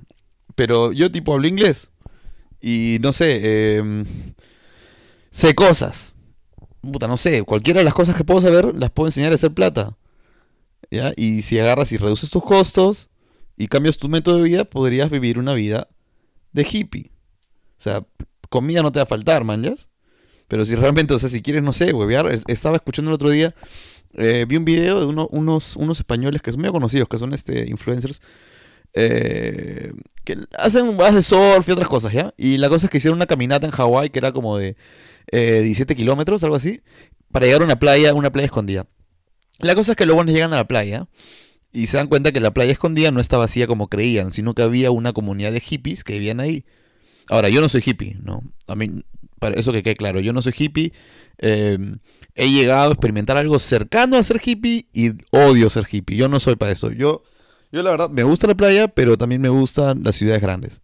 Pero 0.54 0.92
yo 0.92 1.10
tipo 1.10 1.32
hablo 1.32 1.48
inglés. 1.48 1.90
Y 2.60 2.98
no 3.00 3.12
sé, 3.12 3.40
eh, 3.42 4.04
sé 5.30 5.54
cosas. 5.54 6.14
Puta, 6.80 7.06
no 7.06 7.16
sé, 7.16 7.42
cualquiera 7.42 7.78
de 7.78 7.84
las 7.84 7.94
cosas 7.94 8.16
que 8.16 8.24
puedo 8.24 8.40
saber 8.40 8.74
las 8.76 8.90
puedo 8.90 9.08
enseñar 9.08 9.32
a 9.32 9.36
hacer 9.36 9.52
plata. 9.52 9.96
¿Ya? 10.90 11.12
Y 11.16 11.42
si 11.42 11.58
agarras 11.58 11.92
y 11.92 11.96
reduces 11.96 12.30
tus 12.30 12.42
costos, 12.44 13.08
y 13.62 13.68
cambias 13.68 13.96
tu 13.96 14.08
método 14.08 14.38
de 14.38 14.42
vida, 14.42 14.64
podrías 14.64 15.08
vivir 15.08 15.38
una 15.38 15.54
vida 15.54 15.86
de 16.52 16.66
hippie. 16.68 17.12
O 17.78 17.80
sea, 17.80 18.04
comida 18.48 18.82
no 18.82 18.90
te 18.90 18.98
va 18.98 19.04
a 19.04 19.06
faltar, 19.06 19.44
manjas. 19.44 19.88
Pero 20.48 20.66
si 20.66 20.74
realmente, 20.74 21.14
o 21.14 21.18
sea, 21.20 21.28
si 21.28 21.42
quieres, 21.42 21.62
no 21.62 21.72
sé, 21.72 21.92
huevear, 21.92 22.28
estaba 22.48 22.74
escuchando 22.74 23.12
el 23.12 23.14
otro 23.14 23.30
día, 23.30 23.54
eh, 24.14 24.46
vi 24.48 24.56
un 24.56 24.64
video 24.64 24.98
de 24.98 25.06
unos, 25.06 25.76
unos 25.76 25.98
españoles 26.00 26.42
que 26.42 26.50
son 26.50 26.60
muy 26.60 26.70
conocidos, 26.72 27.08
que 27.08 27.18
son 27.18 27.34
este 27.34 27.70
influencers, 27.70 28.20
eh, 28.94 29.92
que 30.24 30.38
hacen 30.58 30.96
de 30.96 31.22
surf 31.22 31.68
y 31.68 31.70
otras 31.70 31.88
cosas, 31.88 32.12
¿ya? 32.12 32.34
Y 32.36 32.58
la 32.58 32.68
cosa 32.68 32.86
es 32.86 32.90
que 32.90 32.98
hicieron 32.98 33.16
una 33.16 33.26
caminata 33.26 33.64
en 33.64 33.70
Hawái 33.70 34.10
que 34.10 34.18
era 34.18 34.32
como 34.32 34.58
de 34.58 34.76
17 35.30 35.92
eh, 35.92 35.96
kilómetros, 35.96 36.42
algo 36.42 36.56
así, 36.56 36.80
para 37.30 37.46
llegar 37.46 37.62
a 37.62 37.64
una 37.66 37.78
playa, 37.78 38.12
una 38.12 38.32
playa 38.32 38.46
escondida. 38.46 38.88
La 39.60 39.76
cosa 39.76 39.92
es 39.92 39.96
que 39.96 40.04
luego 40.04 40.24
no 40.24 40.32
llegan 40.32 40.52
a 40.52 40.56
la 40.56 40.66
playa 40.66 41.06
y 41.72 41.86
se 41.86 41.96
dan 41.96 42.08
cuenta 42.08 42.32
que 42.32 42.40
la 42.40 42.52
playa 42.52 42.72
escondida 42.72 43.10
no 43.10 43.20
está 43.20 43.38
vacía 43.38 43.66
como 43.66 43.88
creían, 43.88 44.32
sino 44.32 44.54
que 44.54 44.62
había 44.62 44.90
una 44.90 45.12
comunidad 45.12 45.52
de 45.52 45.60
hippies 45.60 46.04
que 46.04 46.14
vivían 46.14 46.40
ahí. 46.40 46.64
Ahora, 47.28 47.48
yo 47.48 47.60
no 47.60 47.68
soy 47.68 47.82
hippie, 47.84 48.18
¿no? 48.22 48.42
A 48.66 48.74
mí, 48.74 49.04
para 49.38 49.58
eso 49.58 49.72
que 49.72 49.82
quede 49.82 49.96
claro, 49.96 50.20
yo 50.20 50.32
no 50.32 50.42
soy 50.42 50.52
hippie. 50.56 50.92
Em, 51.38 51.98
he 52.34 52.50
llegado 52.50 52.90
a 52.90 52.92
experimentar 52.92 53.38
algo 53.38 53.58
cercano 53.58 54.16
a 54.16 54.22
ser 54.22 54.40
hippie 54.44 54.86
y 54.92 55.12
odio 55.30 55.70
ser 55.70 55.86
hippie. 55.90 56.16
Yo 56.16 56.28
no 56.28 56.40
soy 56.40 56.56
para 56.56 56.72
eso. 56.72 56.90
Yo, 56.90 57.22
yo 57.70 57.82
la 57.82 57.90
verdad, 57.90 58.10
me 58.10 58.22
gusta 58.22 58.46
la 58.46 58.54
playa, 58.54 58.88
pero 58.88 59.16
también 59.16 59.40
me 59.40 59.48
gustan 59.48 60.02
las 60.02 60.16
ciudades 60.16 60.42
grandes. 60.42 60.82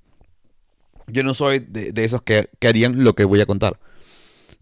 Yo 1.06 1.22
no 1.22 1.34
soy 1.34 1.58
de, 1.60 1.92
de 1.92 2.04
esos 2.04 2.22
que, 2.22 2.48
que 2.58 2.68
harían 2.68 3.04
lo 3.04 3.14
que 3.14 3.24
voy 3.24 3.40
a 3.40 3.46
contar. 3.46 3.78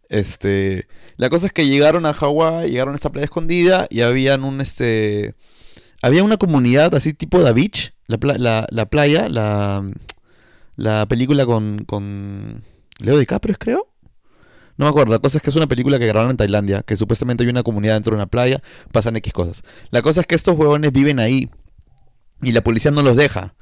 Este, 0.09 0.87
la 1.17 1.29
cosa 1.29 1.47
es 1.47 1.53
que 1.53 1.69
llegaron 1.69 2.07
a 2.07 2.13
Hawái, 2.13 2.71
llegaron 2.71 2.95
a 2.95 2.97
esta 2.97 3.11
playa 3.11 3.25
escondida 3.25 3.87
y 3.91 4.03
habían 4.03 4.45
un 4.45 4.61
este 4.61 5.35
había 6.03 6.25
una 6.25 6.37
comunidad 6.37 6.95
así 6.95 7.13
tipo 7.13 7.43
The 7.43 7.53
Beach, 7.53 7.93
la, 8.07 8.19
la, 8.39 8.67
la 8.71 8.87
playa, 8.87 9.29
la, 9.29 9.85
la 10.77 11.07
película 11.07 11.47
con, 11.47 11.85
con 11.85 12.63
Leo 12.99 13.19
DiCaprio, 13.19 13.57
creo. 13.59 13.89
No 14.79 14.85
me 14.85 14.91
acuerdo, 14.91 15.13
la 15.13 15.19
cosa 15.19 15.39
es 15.39 15.43
que 15.43 15.51
es 15.51 15.57
una 15.57 15.67
película 15.67 15.99
que 15.99 16.07
grabaron 16.07 16.33
en 16.33 16.37
Tailandia, 16.37 16.83
que 16.83 16.97
supuestamente 16.97 17.45
hay 17.45 17.51
una 17.51 17.63
comunidad 17.63 17.95
dentro 17.95 18.13
de 18.13 18.17
una 18.17 18.27
playa, 18.27 18.63
pasan 18.93 19.17
X 19.17 19.33
cosas. 19.33 19.63
La 19.91 20.03
cosa 20.03 20.21
es 20.21 20.27
que 20.27 20.35
estos 20.35 20.57
huevones 20.59 20.93
viven 20.93 21.19
ahí 21.19 21.49
y 22.43 22.53
la 22.53 22.63
policía 22.63 22.91
no 22.91 23.03
los 23.03 23.17
deja. 23.17 23.55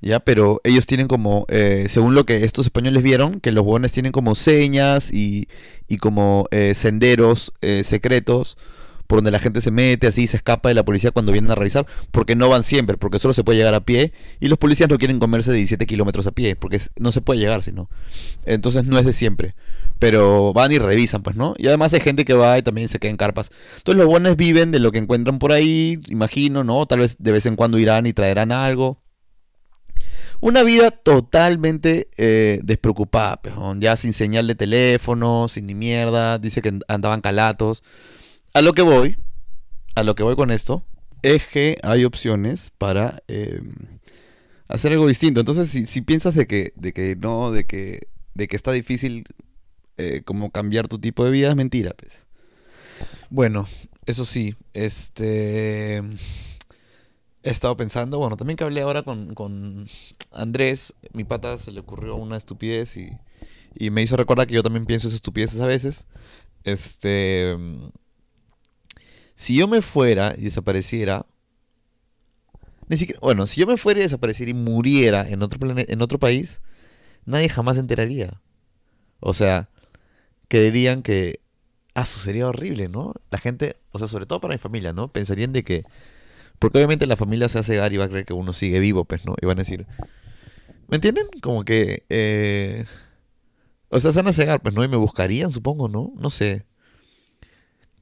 ¿ya? 0.00 0.20
Pero 0.20 0.60
ellos 0.64 0.86
tienen 0.86 1.06
como, 1.06 1.46
eh, 1.48 1.86
según 1.88 2.14
lo 2.14 2.26
que 2.26 2.44
estos 2.44 2.66
españoles 2.66 3.02
vieron, 3.02 3.40
que 3.40 3.52
los 3.52 3.64
huevones 3.64 3.92
tienen 3.92 4.10
como 4.10 4.34
señas 4.34 5.12
y, 5.12 5.48
y 5.86 5.98
como 5.98 6.46
eh, 6.50 6.74
senderos 6.74 7.52
eh, 7.60 7.82
secretos 7.84 8.58
por 9.06 9.18
donde 9.18 9.30
la 9.30 9.38
gente 9.38 9.60
se 9.60 9.70
mete, 9.70 10.06
así 10.06 10.26
se 10.26 10.36
escapa 10.36 10.68
de 10.68 10.74
la 10.74 10.84
policía 10.84 11.10
cuando 11.10 11.32
vienen 11.32 11.50
a 11.50 11.54
revisar, 11.54 11.86
porque 12.10 12.36
no 12.36 12.48
van 12.48 12.62
siempre, 12.62 12.96
porque 12.96 13.18
solo 13.18 13.34
se 13.34 13.44
puede 13.44 13.58
llegar 13.58 13.74
a 13.74 13.80
pie, 13.80 14.12
y 14.40 14.48
los 14.48 14.58
policías 14.58 14.88
no 14.88 14.98
quieren 14.98 15.18
comerse 15.18 15.50
de 15.50 15.58
17 15.58 15.86
kilómetros 15.86 16.26
a 16.26 16.32
pie, 16.32 16.56
porque 16.56 16.80
no 16.98 17.12
se 17.12 17.20
puede 17.20 17.40
llegar, 17.40 17.62
sino. 17.62 17.88
Entonces 18.44 18.84
no 18.84 18.98
es 18.98 19.06
de 19.06 19.12
siempre. 19.12 19.54
Pero 19.98 20.52
van 20.52 20.72
y 20.72 20.78
revisan, 20.78 21.22
pues, 21.22 21.36
¿no? 21.36 21.54
Y 21.56 21.68
además 21.68 21.94
hay 21.94 22.00
gente 22.00 22.24
que 22.24 22.34
va 22.34 22.58
y 22.58 22.62
también 22.62 22.88
se 22.88 22.98
queda 22.98 23.10
en 23.10 23.16
carpas. 23.16 23.50
Entonces 23.78 23.98
los 23.98 24.06
buenos 24.06 24.36
viven 24.36 24.70
de 24.70 24.78
lo 24.78 24.92
que 24.92 24.98
encuentran 24.98 25.38
por 25.38 25.52
ahí, 25.52 25.98
imagino, 26.08 26.64
¿no? 26.64 26.84
Tal 26.86 27.00
vez 27.00 27.16
de 27.18 27.32
vez 27.32 27.46
en 27.46 27.56
cuando 27.56 27.78
irán 27.78 28.06
y 28.06 28.12
traerán 28.12 28.52
algo. 28.52 29.00
Una 30.40 30.62
vida 30.62 30.90
totalmente 30.90 32.08
eh, 32.18 32.60
despreocupada, 32.62 33.40
pejón, 33.40 33.80
ya 33.80 33.96
sin 33.96 34.12
señal 34.12 34.46
de 34.46 34.54
teléfono, 34.54 35.48
sin 35.48 35.66
ni 35.66 35.74
mierda, 35.74 36.38
dice 36.38 36.60
que 36.60 36.78
andaban 36.88 37.22
calatos. 37.22 37.82
A 38.56 38.62
lo 38.62 38.72
que 38.72 38.80
voy, 38.80 39.18
a 39.96 40.02
lo 40.02 40.14
que 40.14 40.22
voy 40.22 40.34
con 40.34 40.50
esto, 40.50 40.82
es 41.20 41.44
que 41.46 41.78
hay 41.82 42.06
opciones 42.06 42.72
para 42.78 43.22
eh, 43.28 43.60
hacer 44.66 44.92
algo 44.92 45.06
distinto. 45.06 45.40
Entonces, 45.40 45.68
si, 45.68 46.00
piensas 46.00 46.34
de 46.34 46.46
que, 46.46 46.72
de 46.74 46.94
que 46.94 47.16
no, 47.16 47.50
de 47.50 47.66
que, 47.66 48.08
de 48.32 48.48
que 48.48 48.56
está 48.56 48.72
difícil 48.72 49.24
eh, 49.98 50.22
como 50.24 50.52
cambiar 50.52 50.88
tu 50.88 50.98
tipo 50.98 51.22
de 51.22 51.32
vida, 51.32 51.50
es 51.50 51.54
mentira, 51.54 51.92
pues. 51.98 52.24
Bueno, 53.28 53.68
eso 54.06 54.24
sí, 54.24 54.54
este... 54.72 55.98
He 57.42 57.50
estado 57.50 57.76
pensando, 57.76 58.18
bueno, 58.18 58.38
también 58.38 58.56
que 58.56 58.64
hablé 58.64 58.80
ahora 58.80 59.02
con, 59.02 59.34
con 59.34 59.86
Andrés, 60.32 60.94
mi 61.12 61.24
pata 61.24 61.58
se 61.58 61.72
le 61.72 61.80
ocurrió 61.80 62.16
una 62.16 62.38
estupidez 62.38 62.96
y, 62.96 63.10
y 63.74 63.90
me 63.90 64.00
hizo 64.00 64.16
recordar 64.16 64.46
que 64.46 64.54
yo 64.54 64.62
también 64.62 64.86
pienso 64.86 65.08
esas 65.08 65.16
estupideces 65.16 65.60
a 65.60 65.66
veces. 65.66 66.06
Este... 66.64 67.54
Si 69.36 69.54
yo 69.56 69.68
me 69.68 69.82
fuera 69.82 70.34
y 70.36 70.42
desapareciera, 70.42 71.26
ni 72.88 72.96
siquiera, 72.96 73.20
bueno, 73.22 73.46
si 73.46 73.60
yo 73.60 73.66
me 73.66 73.76
fuera 73.76 74.00
y 74.00 74.04
desapareciera 74.04 74.50
y 74.50 74.54
muriera 74.54 75.28
en 75.28 75.42
otro 75.42 75.58
en 75.76 76.02
otro 76.02 76.18
país, 76.18 76.60
nadie 77.26 77.48
jamás 77.48 77.76
se 77.76 77.80
enteraría. 77.80 78.40
O 79.20 79.34
sea, 79.34 79.68
creerían 80.48 81.02
que, 81.02 81.40
ah, 81.94 82.02
eso 82.02 82.18
sería 82.18 82.48
horrible, 82.48 82.88
¿no? 82.88 83.14
La 83.30 83.38
gente, 83.38 83.76
o 83.92 83.98
sea, 83.98 84.08
sobre 84.08 84.26
todo 84.26 84.40
para 84.40 84.54
mi 84.54 84.58
familia, 84.58 84.92
¿no? 84.92 85.08
Pensarían 85.08 85.52
de 85.52 85.64
que, 85.64 85.84
porque 86.58 86.78
obviamente 86.78 87.06
la 87.06 87.16
familia 87.16 87.48
se 87.48 87.58
hace 87.58 87.74
cegar 87.74 87.92
y 87.92 87.98
va 87.98 88.06
a 88.06 88.08
creer 88.08 88.24
que 88.24 88.34
uno 88.34 88.52
sigue 88.52 88.80
vivo, 88.80 89.04
pues, 89.04 89.24
¿no? 89.26 89.34
Y 89.40 89.46
van 89.46 89.58
a 89.58 89.62
decir, 89.62 89.86
¿me 90.88 90.96
entienden? 90.96 91.26
Como 91.42 91.64
que, 91.64 92.04
eh, 92.08 92.84
o 93.90 94.00
sea, 94.00 94.12
se 94.12 94.18
van 94.18 94.28
a 94.28 94.32
cegar, 94.32 94.62
pues, 94.62 94.74
¿no? 94.74 94.84
Y 94.84 94.88
me 94.88 94.96
buscarían, 94.96 95.50
supongo, 95.50 95.88
¿no? 95.88 96.12
No 96.16 96.30
sé. 96.30 96.64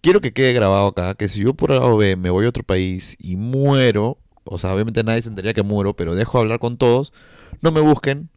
Quiero 0.05 0.21
que 0.21 0.35
quede 0.35 0.53
grabado 0.53 0.89
acá 0.89 1.15
que 1.15 1.29
si 1.29 1.41
yo 1.41 1.55
por 1.55 1.73
A 1.73 1.81
o 1.81 1.97
B 1.97 2.17
me 2.17 2.29
voy 2.29 2.45
a 2.45 2.51
otro 2.51 2.63
país 2.63 3.17
y 3.19 3.37
muero, 3.37 4.19
o 4.45 4.59
sea, 4.59 4.75
obviamente 4.75 5.03
nadie 5.03 5.23
se 5.23 5.31
enteraría 5.31 5.55
que 5.55 5.63
muero, 5.63 5.97
pero 5.97 6.15
dejo 6.15 6.37
de 6.37 6.43
hablar 6.43 6.59
con 6.59 6.77
todos, 6.77 7.15
no 7.63 7.73
me 7.73 7.81
busquen, 7.81 8.29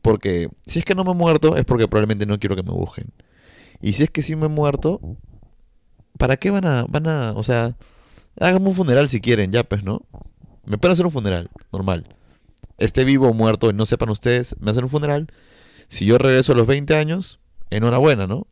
porque 0.00 0.48
si 0.66 0.78
es 0.78 0.86
que 0.86 0.94
no 0.94 1.04
me 1.04 1.10
he 1.10 1.14
muerto 1.14 1.54
es 1.56 1.66
porque 1.66 1.86
probablemente 1.86 2.24
no 2.24 2.38
quiero 2.38 2.56
que 2.56 2.62
me 2.62 2.70
busquen. 2.70 3.12
Y 3.82 3.92
si 3.92 4.04
es 4.04 4.10
que 4.10 4.22
sí 4.22 4.36
me 4.36 4.46
he 4.46 4.48
muerto, 4.48 5.02
¿para 6.16 6.38
qué 6.38 6.50
van 6.50 6.64
a, 6.64 6.86
van 6.88 7.06
a, 7.08 7.32
o 7.32 7.42
sea, 7.42 7.76
háganme 8.40 8.68
un 8.68 8.74
funeral 8.74 9.10
si 9.10 9.20
quieren, 9.20 9.52
ya 9.52 9.64
pues, 9.64 9.84
¿no? 9.84 10.00
Me 10.64 10.78
pueden 10.78 10.94
hacer 10.94 11.04
un 11.04 11.12
funeral, 11.12 11.50
normal. 11.74 12.06
Esté 12.78 13.04
vivo 13.04 13.28
o 13.28 13.34
muerto 13.34 13.70
no 13.74 13.84
sepan 13.84 14.08
ustedes, 14.08 14.56
me 14.58 14.70
hacen 14.70 14.84
un 14.84 14.88
funeral. 14.88 15.30
Si 15.88 16.06
yo 16.06 16.16
regreso 16.16 16.54
a 16.54 16.56
los 16.56 16.66
20 16.66 16.96
años, 16.96 17.38
enhorabuena, 17.68 18.26
¿no? 18.26 18.46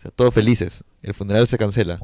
O 0.00 0.02
sea, 0.02 0.10
todos 0.10 0.32
felices. 0.32 0.82
El 1.02 1.12
funeral 1.12 1.46
se 1.46 1.58
cancela. 1.58 2.00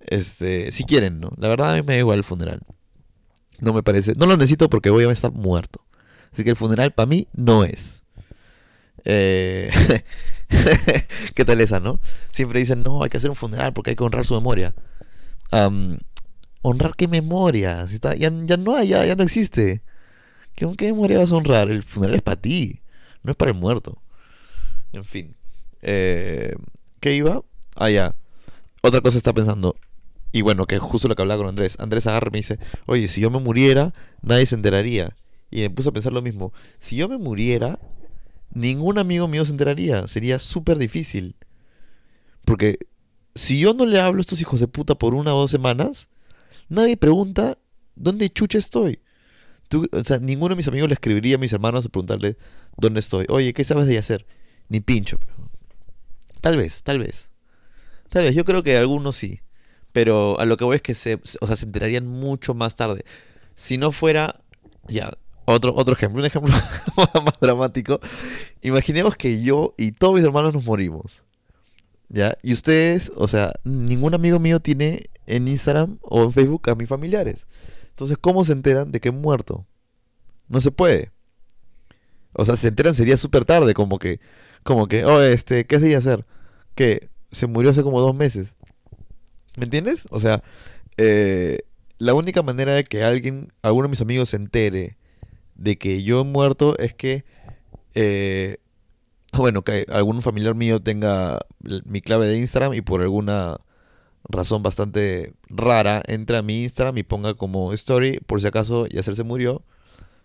Este, 0.00 0.70
si 0.70 0.84
quieren, 0.84 1.18
¿no? 1.18 1.32
La 1.38 1.48
verdad 1.48 1.72
a 1.72 1.76
mí 1.76 1.82
me 1.82 1.94
da 1.94 1.98
igual 1.98 2.18
el 2.18 2.24
funeral. 2.24 2.60
No 3.58 3.72
me 3.72 3.82
parece. 3.82 4.12
No 4.16 4.26
lo 4.26 4.36
necesito 4.36 4.68
porque 4.68 4.90
voy 4.90 5.04
a 5.04 5.10
estar 5.10 5.32
muerto. 5.32 5.80
Así 6.30 6.44
que 6.44 6.50
el 6.50 6.56
funeral 6.56 6.92
para 6.92 7.06
mí 7.06 7.26
no 7.32 7.64
es. 7.64 8.02
Eh, 9.06 9.70
¿Qué 11.34 11.44
tal 11.46 11.62
esa, 11.62 11.80
no? 11.80 12.00
Siempre 12.32 12.60
dicen, 12.60 12.82
no, 12.82 13.02
hay 13.02 13.08
que 13.08 13.16
hacer 13.16 13.30
un 13.30 13.36
funeral 13.36 13.72
porque 13.72 13.90
hay 13.90 13.96
que 13.96 14.04
honrar 14.04 14.26
su 14.26 14.34
memoria. 14.34 14.74
¿Honrar 16.60 16.94
qué 16.96 17.08
memoria? 17.08 17.86
Ya, 17.86 18.14
ya 18.14 18.56
no 18.58 18.76
hay, 18.76 18.88
ya, 18.88 19.06
ya 19.06 19.16
no 19.16 19.22
existe. 19.22 19.82
¿Qué, 20.54 20.70
qué 20.76 20.92
memoria 20.92 21.18
vas 21.18 21.32
a 21.32 21.36
honrar? 21.36 21.70
El 21.70 21.82
funeral 21.82 22.16
es 22.16 22.22
para 22.22 22.38
ti, 22.40 22.82
no 23.22 23.30
es 23.30 23.36
para 23.38 23.52
el 23.52 23.56
muerto. 23.56 24.02
En 24.92 25.04
fin. 25.04 25.34
Eh, 25.80 26.54
¿Qué 27.00 27.14
iba? 27.14 27.42
Ah, 27.76 27.90
ya. 27.90 28.14
Otra 28.82 29.00
cosa 29.00 29.18
está 29.18 29.32
pensando. 29.32 29.76
Y 30.32 30.42
bueno, 30.42 30.66
que 30.66 30.78
justo 30.78 31.08
lo 31.08 31.16
que 31.16 31.22
hablaba 31.22 31.40
con 31.42 31.48
Andrés. 31.48 31.76
Andrés 31.80 32.06
agarra 32.06 32.28
y 32.28 32.32
me 32.32 32.38
dice, 32.38 32.58
oye, 32.86 33.08
si 33.08 33.20
yo 33.20 33.30
me 33.30 33.40
muriera, 33.40 33.92
nadie 34.22 34.46
se 34.46 34.54
enteraría. 34.54 35.16
Y 35.50 35.60
me 35.62 35.70
puse 35.70 35.88
a 35.88 35.92
pensar 35.92 36.12
lo 36.12 36.22
mismo. 36.22 36.52
Si 36.78 36.96
yo 36.96 37.08
me 37.08 37.18
muriera, 37.18 37.78
ningún 38.52 38.98
amigo 38.98 39.26
mío 39.28 39.44
se 39.44 39.50
enteraría. 39.52 40.06
Sería 40.06 40.38
súper 40.38 40.78
difícil. 40.78 41.34
Porque 42.44 42.78
si 43.34 43.58
yo 43.58 43.74
no 43.74 43.86
le 43.86 43.98
hablo 44.00 44.20
a 44.20 44.22
estos 44.22 44.40
hijos 44.40 44.60
de 44.60 44.68
puta 44.68 44.94
por 44.94 45.14
una 45.14 45.34
o 45.34 45.40
dos 45.40 45.50
semanas, 45.50 46.08
nadie 46.68 46.96
pregunta 46.96 47.58
dónde 47.96 48.30
chucha 48.30 48.58
estoy. 48.58 49.00
Tú- 49.68 49.88
o 49.92 50.04
sea, 50.04 50.18
ninguno 50.18 50.54
de 50.54 50.56
mis 50.56 50.68
amigos 50.68 50.88
le 50.88 50.94
escribiría 50.94 51.36
a 51.36 51.38
mis 51.38 51.52
hermanos 51.52 51.86
a 51.86 51.88
preguntarle 51.88 52.36
dónde 52.76 53.00
estoy. 53.00 53.26
Oye, 53.28 53.52
¿qué 53.52 53.64
sabes 53.64 53.86
de 53.86 53.98
hacer? 53.98 54.26
Ni 54.68 54.80
pincho. 54.80 55.18
pero- 55.18 55.49
Tal 56.40 56.56
vez, 56.56 56.82
tal 56.82 56.98
vez. 56.98 57.30
Tal 58.08 58.24
vez, 58.24 58.34
yo 58.34 58.44
creo 58.44 58.62
que 58.62 58.76
algunos 58.76 59.16
sí. 59.16 59.40
Pero 59.92 60.38
a 60.38 60.44
lo 60.44 60.56
que 60.56 60.64
voy 60.64 60.76
es 60.76 60.82
que 60.82 60.94
se, 60.94 61.20
o 61.40 61.46
sea, 61.46 61.56
se 61.56 61.64
enterarían 61.64 62.06
mucho 62.06 62.54
más 62.54 62.76
tarde. 62.76 63.04
Si 63.54 63.76
no 63.76 63.92
fuera, 63.92 64.40
ya, 64.86 65.10
otro, 65.44 65.74
otro 65.74 65.94
ejemplo, 65.94 66.20
un 66.20 66.26
ejemplo 66.26 66.52
más 66.96 67.40
dramático. 67.40 68.00
Imaginemos 68.62 69.16
que 69.16 69.42
yo 69.42 69.74
y 69.76 69.92
todos 69.92 70.14
mis 70.14 70.24
hermanos 70.24 70.54
nos 70.54 70.64
morimos. 70.64 71.24
¿Ya? 72.08 72.36
Y 72.42 72.52
ustedes, 72.52 73.12
o 73.16 73.28
sea, 73.28 73.52
ningún 73.64 74.14
amigo 74.14 74.38
mío 74.38 74.60
tiene 74.60 75.10
en 75.26 75.46
Instagram 75.46 75.98
o 76.02 76.24
en 76.24 76.32
Facebook 76.32 76.68
a 76.70 76.74
mis 76.74 76.88
familiares. 76.88 77.46
Entonces, 77.90 78.18
¿cómo 78.20 78.44
se 78.44 78.52
enteran 78.52 78.90
de 78.90 79.00
que 79.00 79.10
he 79.10 79.12
muerto? 79.12 79.66
No 80.48 80.60
se 80.60 80.72
puede. 80.72 81.12
O 82.32 82.44
sea, 82.44 82.56
se 82.56 82.68
enteran 82.68 82.94
sería 82.94 83.16
súper 83.16 83.44
tarde, 83.44 83.74
como 83.74 83.98
que, 83.98 84.20
como 84.62 84.88
que, 84.88 85.04
oh, 85.04 85.20
este, 85.22 85.66
¿qué 85.66 85.76
es 85.76 85.82
de 85.82 85.96
hacer? 85.96 86.26
Que 86.74 87.08
se 87.32 87.46
murió 87.46 87.70
hace 87.70 87.82
como 87.82 88.00
dos 88.00 88.14
meses. 88.14 88.56
¿Me 89.56 89.64
entiendes? 89.64 90.06
O 90.10 90.20
sea, 90.20 90.42
eh, 90.96 91.60
la 91.98 92.14
única 92.14 92.42
manera 92.42 92.74
de 92.74 92.84
que 92.84 93.04
alguien, 93.04 93.52
alguno 93.62 93.88
de 93.88 93.90
mis 93.90 94.00
amigos 94.00 94.30
se 94.30 94.36
entere 94.36 94.96
de 95.54 95.76
que 95.76 96.02
yo 96.02 96.22
he 96.22 96.24
muerto 96.24 96.78
es 96.78 96.94
que, 96.94 97.24
eh, 97.94 98.58
bueno, 99.36 99.62
que 99.62 99.86
algún 99.90 100.22
familiar 100.22 100.54
mío 100.54 100.80
tenga 100.80 101.40
mi 101.84 102.00
clave 102.00 102.26
de 102.26 102.38
Instagram 102.38 102.74
y 102.74 102.80
por 102.80 103.02
alguna 103.02 103.58
razón 104.28 104.62
bastante 104.62 105.34
rara 105.48 106.02
entre 106.06 106.36
a 106.36 106.42
mi 106.42 106.62
Instagram 106.62 106.98
y 106.98 107.02
ponga 107.02 107.34
como 107.34 107.72
story, 107.72 108.20
por 108.26 108.40
si 108.40 108.46
acaso 108.46 108.86
Yacer 108.86 109.14
se 109.14 109.24
murió. 109.24 109.62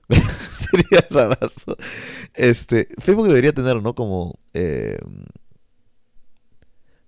Sería 0.51 1.05
rarazo. 1.09 1.77
Este, 2.33 2.87
Facebook 2.99 3.27
debería 3.27 3.53
tener, 3.53 3.81
¿no? 3.81 3.95
Como... 3.95 4.39
eh, 4.53 4.97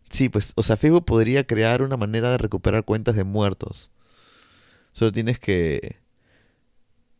sí, 0.09 0.29
pues, 0.29 0.53
o 0.55 0.63
sea, 0.63 0.77
Facebook 0.77 1.05
podría 1.05 1.45
crear 1.45 1.81
una 1.81 1.97
manera 1.97 2.31
de 2.31 2.37
recuperar 2.37 2.85
cuentas 2.85 3.15
de 3.15 3.23
muertos. 3.23 3.91
Solo 4.91 5.11
tienes 5.11 5.39
que... 5.39 5.97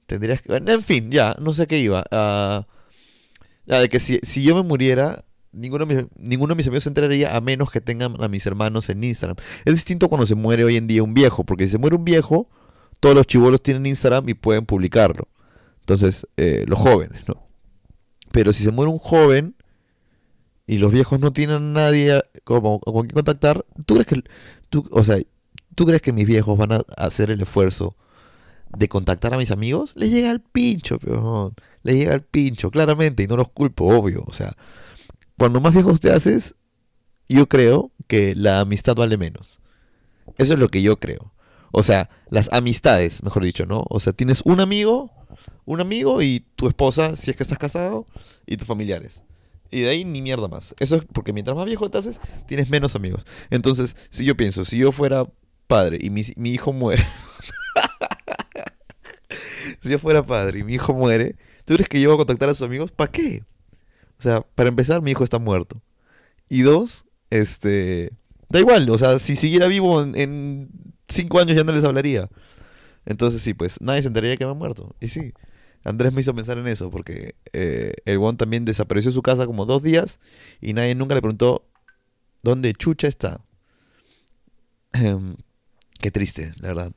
Tendrías 0.07 0.41
que... 0.41 0.55
En 0.55 0.83
fin, 0.83 1.11
ya, 1.11 1.35
no 1.39 1.53
sé 1.53 1.63
a 1.63 1.65
qué 1.65 1.79
iba. 1.79 2.05
Ah, 2.11 2.65
ya, 3.65 3.81
de 3.81 3.89
que 3.89 3.99
si, 3.99 4.19
si 4.23 4.43
yo 4.43 4.55
me 4.55 4.63
muriera, 4.63 5.25
ninguno 5.51 5.85
de, 5.85 5.95
mis, 5.95 6.05
ninguno 6.17 6.53
de 6.53 6.57
mis 6.57 6.67
amigos 6.67 6.83
se 6.83 6.89
enteraría 6.89 7.35
a 7.35 7.41
menos 7.41 7.69
que 7.69 7.81
tengan 7.81 8.15
a 8.23 8.27
mis 8.27 8.45
hermanos 8.45 8.89
en 8.89 9.03
Instagram. 9.03 9.37
Es 9.65 9.75
distinto 9.75 10.09
cuando 10.09 10.25
se 10.25 10.35
muere 10.35 10.63
hoy 10.63 10.77
en 10.77 10.87
día 10.87 11.03
un 11.03 11.13
viejo, 11.13 11.43
porque 11.43 11.65
si 11.65 11.73
se 11.73 11.77
muere 11.77 11.95
un 11.95 12.05
viejo, 12.05 12.49
todos 12.99 13.15
los 13.15 13.27
chivolos 13.27 13.61
tienen 13.61 13.85
Instagram 13.85 14.29
y 14.29 14.33
pueden 14.33 14.65
publicarlo. 14.65 15.27
Entonces, 15.87 16.27
eh, 16.35 16.65
los 16.67 16.77
jóvenes, 16.77 17.21
¿no? 17.29 17.47
Pero 18.33 18.51
si 18.51 18.65
se 18.65 18.71
muere 18.71 18.91
un 18.91 18.99
joven 18.99 19.55
y 20.65 20.79
los 20.79 20.91
viejos 20.91 21.17
no 21.21 21.31
tienen 21.31 21.71
nadie 21.71 22.21
como 22.43 22.81
con 22.81 23.07
quien 23.07 23.13
contactar, 23.13 23.65
¿tú 23.85 23.93
crees 23.93 24.05
que 24.07 24.23
tú, 24.69 24.85
o 24.91 25.01
sea, 25.05 25.17
tú 25.75 25.85
crees 25.85 26.01
que 26.01 26.11
mis 26.11 26.27
viejos 26.27 26.57
van 26.57 26.73
a 26.73 26.83
hacer 26.97 27.31
el 27.31 27.39
esfuerzo 27.39 27.95
de 28.77 28.89
contactar 28.89 29.33
a 29.33 29.37
mis 29.37 29.49
amigos? 29.49 29.93
Les 29.95 30.11
llega 30.11 30.29
el 30.29 30.41
pincho, 30.41 30.99
peón. 30.99 31.53
Les 31.83 31.95
llega 31.95 32.15
el 32.15 32.23
pincho, 32.23 32.69
claramente, 32.69 33.23
y 33.23 33.27
no 33.27 33.37
los 33.37 33.47
culpo, 33.47 33.85
obvio. 33.85 34.25
O 34.27 34.33
sea, 34.33 34.57
cuando 35.37 35.61
más 35.61 35.73
viejos 35.73 36.01
te 36.01 36.11
haces, 36.11 36.55
yo 37.29 37.47
creo 37.47 37.93
que 38.07 38.35
la 38.35 38.59
amistad 38.59 38.93
vale 38.93 39.15
menos. 39.15 39.61
Eso 40.37 40.55
es 40.55 40.59
lo 40.59 40.67
que 40.67 40.81
yo 40.81 40.99
creo. 40.99 41.31
O 41.71 41.81
sea, 41.81 42.09
las 42.29 42.51
amistades, 42.51 43.23
mejor 43.23 43.45
dicho, 43.45 43.65
¿no? 43.65 43.85
O 43.87 44.01
sea, 44.01 44.11
tienes 44.11 44.41
un 44.43 44.59
amigo, 44.59 45.11
un 45.65 45.81
amigo 45.81 46.21
y 46.21 46.45
tu 46.55 46.67
esposa, 46.67 47.15
si 47.15 47.31
es 47.31 47.37
que 47.37 47.43
estás 47.43 47.57
casado, 47.57 48.05
y 48.45 48.57
tus 48.57 48.67
familiares. 48.67 49.21
Y 49.69 49.81
de 49.81 49.89
ahí 49.89 50.05
ni 50.05 50.21
mierda 50.21 50.47
más. 50.47 50.73
Eso 50.79 50.95
es 50.95 51.03
porque 51.11 51.33
mientras 51.33 51.57
más 51.57 51.65
viejo 51.65 51.89
te 51.89 51.97
haces, 51.97 52.21
tienes 52.47 52.69
menos 52.69 52.95
amigos. 52.95 53.25
Entonces, 53.49 53.97
si 54.09 54.23
yo 54.23 54.37
pienso, 54.37 54.63
si 54.63 54.77
yo 54.77 54.91
fuera 54.91 55.25
padre 55.67 55.97
y 56.01 56.09
mi, 56.09 56.21
mi 56.37 56.51
hijo 56.51 56.71
muere. 56.71 57.05
si 59.81 59.89
yo 59.89 59.99
fuera 59.99 60.25
padre 60.25 60.59
y 60.59 60.63
mi 60.63 60.75
hijo 60.75 60.93
muere, 60.93 61.35
¿tú 61.65 61.73
crees 61.73 61.89
que 61.89 61.99
yo 61.99 62.09
voy 62.09 62.15
a 62.15 62.19
contactar 62.19 62.49
a 62.49 62.53
sus 62.53 62.65
amigos? 62.65 62.91
¿Para 62.91 63.11
qué? 63.11 63.43
O 64.19 64.21
sea, 64.21 64.41
para 64.41 64.69
empezar, 64.69 65.01
mi 65.01 65.11
hijo 65.11 65.23
está 65.23 65.39
muerto. 65.39 65.81
Y 66.49 66.61
dos, 66.61 67.05
este. 67.29 68.11
Da 68.49 68.59
igual, 68.59 68.89
o 68.89 68.97
sea, 68.97 69.19
si 69.19 69.35
siguiera 69.35 69.67
vivo 69.67 70.01
en, 70.01 70.69
cinco 71.09 71.39
años 71.39 71.55
ya 71.55 71.63
no 71.63 71.73
les 71.73 71.83
hablaría. 71.83 72.29
Entonces 73.07 73.41
sí, 73.41 73.53
pues 73.53 73.79
nadie 73.79 74.01
se 74.01 74.09
enteraría 74.09 74.35
que 74.35 74.45
me 74.45 74.53
muerto. 74.53 74.93
Y 74.99 75.07
sí, 75.07 75.33
Andrés 75.85 76.11
me 76.11 76.19
hizo 76.19 76.35
pensar 76.35 76.57
en 76.57 76.67
eso, 76.67 76.91
porque 76.91 77.35
eh, 77.53 77.93
el 78.03 78.17
Won 78.17 78.35
también 78.35 78.65
desapareció 78.65 79.11
de 79.11 79.15
su 79.15 79.21
casa 79.21 79.45
como 79.45 79.65
dos 79.65 79.81
días 79.81 80.19
y 80.59 80.73
nadie 80.73 80.93
nunca 80.93 81.15
le 81.15 81.21
preguntó 81.21 81.65
dónde 82.43 82.73
Chucha 82.73 83.07
está. 83.07 83.39
Em, 84.91 85.37
qué 86.01 86.11
triste, 86.11 86.51
la 86.59 86.67
verdad. 86.67 86.91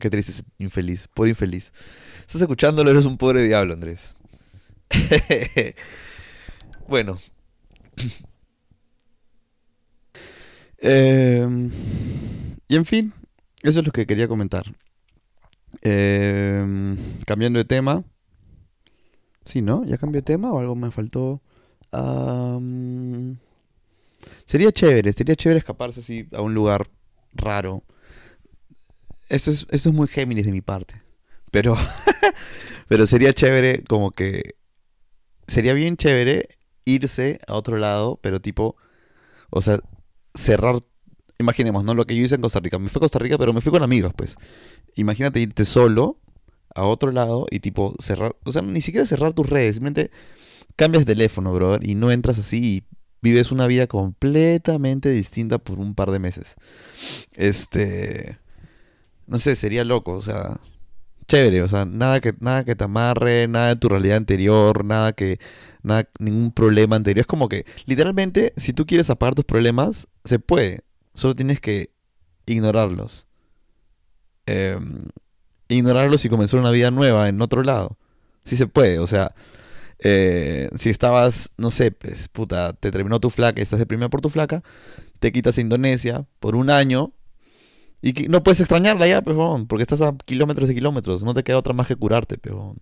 Qué 0.00 0.10
triste, 0.10 0.32
infeliz, 0.58 1.06
pobre 1.14 1.30
infeliz. 1.30 1.72
Estás 2.22 2.40
escuchándolo, 2.40 2.90
eres 2.90 3.06
un 3.06 3.16
pobre 3.16 3.44
diablo, 3.44 3.72
Andrés. 3.72 4.16
bueno. 6.88 7.18
Em, 10.82 11.70
y 12.66 12.74
en 12.74 12.86
fin, 12.86 13.12
eso 13.62 13.80
es 13.80 13.86
lo 13.86 13.92
que 13.92 14.06
quería 14.06 14.26
comentar. 14.28 14.64
Em, 15.82 16.96
cambiando 17.26 17.58
de 17.58 17.64
tema. 17.64 18.04
Sí, 19.44 19.62
¿no? 19.62 19.84
¿Ya 19.84 19.98
cambió 19.98 20.20
de 20.20 20.24
tema 20.24 20.52
o 20.52 20.58
algo 20.58 20.74
me 20.74 20.90
faltó? 20.90 21.42
sería 24.44 24.70
chévere, 24.70 25.12
sería 25.12 25.34
chévere 25.34 25.58
escaparse 25.58 25.98
así 25.98 26.28
a 26.32 26.40
un 26.40 26.54
lugar 26.54 26.88
raro. 27.32 27.82
Eso 29.28 29.50
es, 29.50 29.66
eso 29.70 29.88
es 29.88 29.94
muy 29.94 30.06
Géminis 30.08 30.46
de 30.46 30.52
mi 30.52 30.60
parte. 30.60 31.02
Pero, 31.50 31.76
pero 32.88 33.06
sería 33.06 33.32
chévere 33.32 33.82
como 33.84 34.10
que... 34.12 34.54
Sería 35.46 35.72
bien 35.72 35.96
chévere 35.96 36.48
irse 36.84 37.40
a 37.46 37.54
otro 37.54 37.76
lado, 37.76 38.18
pero 38.22 38.40
tipo... 38.40 38.76
O 39.50 39.62
sea, 39.62 39.80
cerrar, 40.34 40.76
imaginemos, 41.38 41.82
¿no? 41.84 41.94
Lo 41.94 42.06
que 42.06 42.14
yo 42.14 42.24
hice 42.24 42.36
en 42.36 42.40
Costa 42.40 42.60
Rica. 42.60 42.78
Me 42.78 42.88
fui 42.88 42.98
a 42.98 43.02
Costa 43.02 43.18
Rica, 43.18 43.36
pero 43.36 43.52
me 43.52 43.60
fui 43.60 43.72
con 43.72 43.82
amigos, 43.82 44.12
pues. 44.14 44.36
Imagínate 45.00 45.40
irte 45.40 45.64
solo 45.64 46.18
a 46.74 46.84
otro 46.84 47.12
lado 47.12 47.46
y 47.50 47.60
tipo 47.60 47.94
cerrar, 47.98 48.36
o 48.44 48.52
sea, 48.52 48.62
ni 48.62 48.80
siquiera 48.80 49.06
cerrar 49.06 49.32
tus 49.32 49.48
redes, 49.48 49.74
simplemente 49.76 50.10
cambias 50.76 51.04
de 51.04 51.14
teléfono, 51.14 51.52
brother, 51.52 51.86
y 51.86 51.94
no 51.94 52.10
entras 52.10 52.38
así 52.38 52.76
y 52.76 52.84
vives 53.22 53.52
una 53.52 53.66
vida 53.66 53.86
completamente 53.86 55.10
distinta 55.10 55.58
por 55.58 55.78
un 55.78 55.94
par 55.94 56.10
de 56.10 56.18
meses. 56.18 56.54
Este, 57.32 58.38
no 59.26 59.38
sé, 59.38 59.56
sería 59.56 59.84
loco, 59.84 60.12
o 60.12 60.22
sea, 60.22 60.60
chévere, 61.28 61.62
o 61.62 61.68
sea, 61.68 61.84
nada 61.86 62.20
que 62.20 62.34
nada 62.40 62.64
que 62.64 62.74
te 62.76 62.84
amarre, 62.84 63.48
nada 63.48 63.68
de 63.68 63.76
tu 63.76 63.88
realidad 63.88 64.16
anterior, 64.16 64.84
nada 64.84 65.12
que 65.12 65.38
nada 65.82 66.08
ningún 66.18 66.52
problema 66.52 66.96
anterior. 66.96 67.20
Es 67.22 67.26
como 67.26 67.48
que 67.48 67.64
literalmente 67.86 68.52
si 68.56 68.72
tú 68.72 68.86
quieres 68.86 69.10
apagar 69.10 69.34
tus 69.34 69.44
problemas, 69.44 70.08
se 70.24 70.38
puede. 70.38 70.82
Solo 71.14 71.34
tienes 71.34 71.60
que 71.60 71.90
ignorarlos. 72.46 73.29
Em, 74.50 74.98
ignorarlos 75.68 76.24
y 76.24 76.28
comenzar 76.28 76.60
una 76.60 76.70
vida 76.70 76.90
nueva 76.90 77.28
en 77.28 77.40
otro 77.40 77.62
lado. 77.62 77.96
Sí 78.44 78.56
se 78.56 78.66
puede, 78.66 78.98
o 78.98 79.06
sea, 79.06 79.34
eh, 80.00 80.68
si 80.76 80.90
estabas, 80.90 81.50
no 81.56 81.70
sé, 81.70 81.92
pues, 81.92 82.28
puta, 82.28 82.72
te 82.72 82.90
terminó 82.90 83.20
tu 83.20 83.30
flaca 83.30 83.60
estás 83.60 83.78
deprimido 83.78 84.10
por 84.10 84.20
tu 84.20 84.30
flaca, 84.30 84.62
te 85.20 85.30
quitas 85.30 85.58
a 85.58 85.60
Indonesia 85.60 86.24
por 86.40 86.56
un 86.56 86.70
año 86.70 87.12
y 88.02 88.12
no 88.28 88.42
puedes 88.42 88.60
extrañarla 88.60 89.06
ya, 89.06 89.22
pejón, 89.22 89.66
porque 89.66 89.82
estás 89.82 90.00
a 90.00 90.16
kilómetros 90.24 90.70
y 90.70 90.74
kilómetros, 90.74 91.22
no 91.22 91.34
te 91.34 91.44
queda 91.44 91.58
otra 91.58 91.74
más 91.74 91.86
que 91.86 91.96
curarte, 91.96 92.38
pejón. 92.38 92.78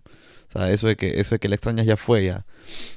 O 0.49 0.51
sea, 0.51 0.71
eso 0.71 0.87
de 0.87 0.95
que, 0.95 1.19
eso 1.19 1.35
de 1.35 1.39
que 1.39 1.49
la 1.49 1.55
extrañas 1.55 1.85
ya 1.85 1.97
fue 1.97 2.25
ya. 2.25 2.45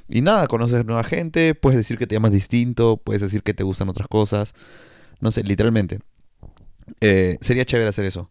Y 0.09 0.21
nada, 0.21 0.47
conoces 0.47 0.85
nueva 0.85 1.03
gente, 1.03 1.53
puedes 1.53 1.77
decir 1.77 1.97
que 1.99 2.07
te 2.07 2.15
llamas 2.15 2.31
distinto, 2.31 2.97
puedes 2.97 3.21
decir 3.21 3.43
que 3.43 3.53
te 3.53 3.63
gustan 3.63 3.89
otras 3.89 4.07
cosas. 4.07 4.55
No 5.19 5.31
sé, 5.31 5.43
literalmente. 5.43 5.99
Eh, 7.01 7.37
sería 7.41 7.65
chévere 7.65 7.89
hacer 7.89 8.05
eso. 8.05 8.29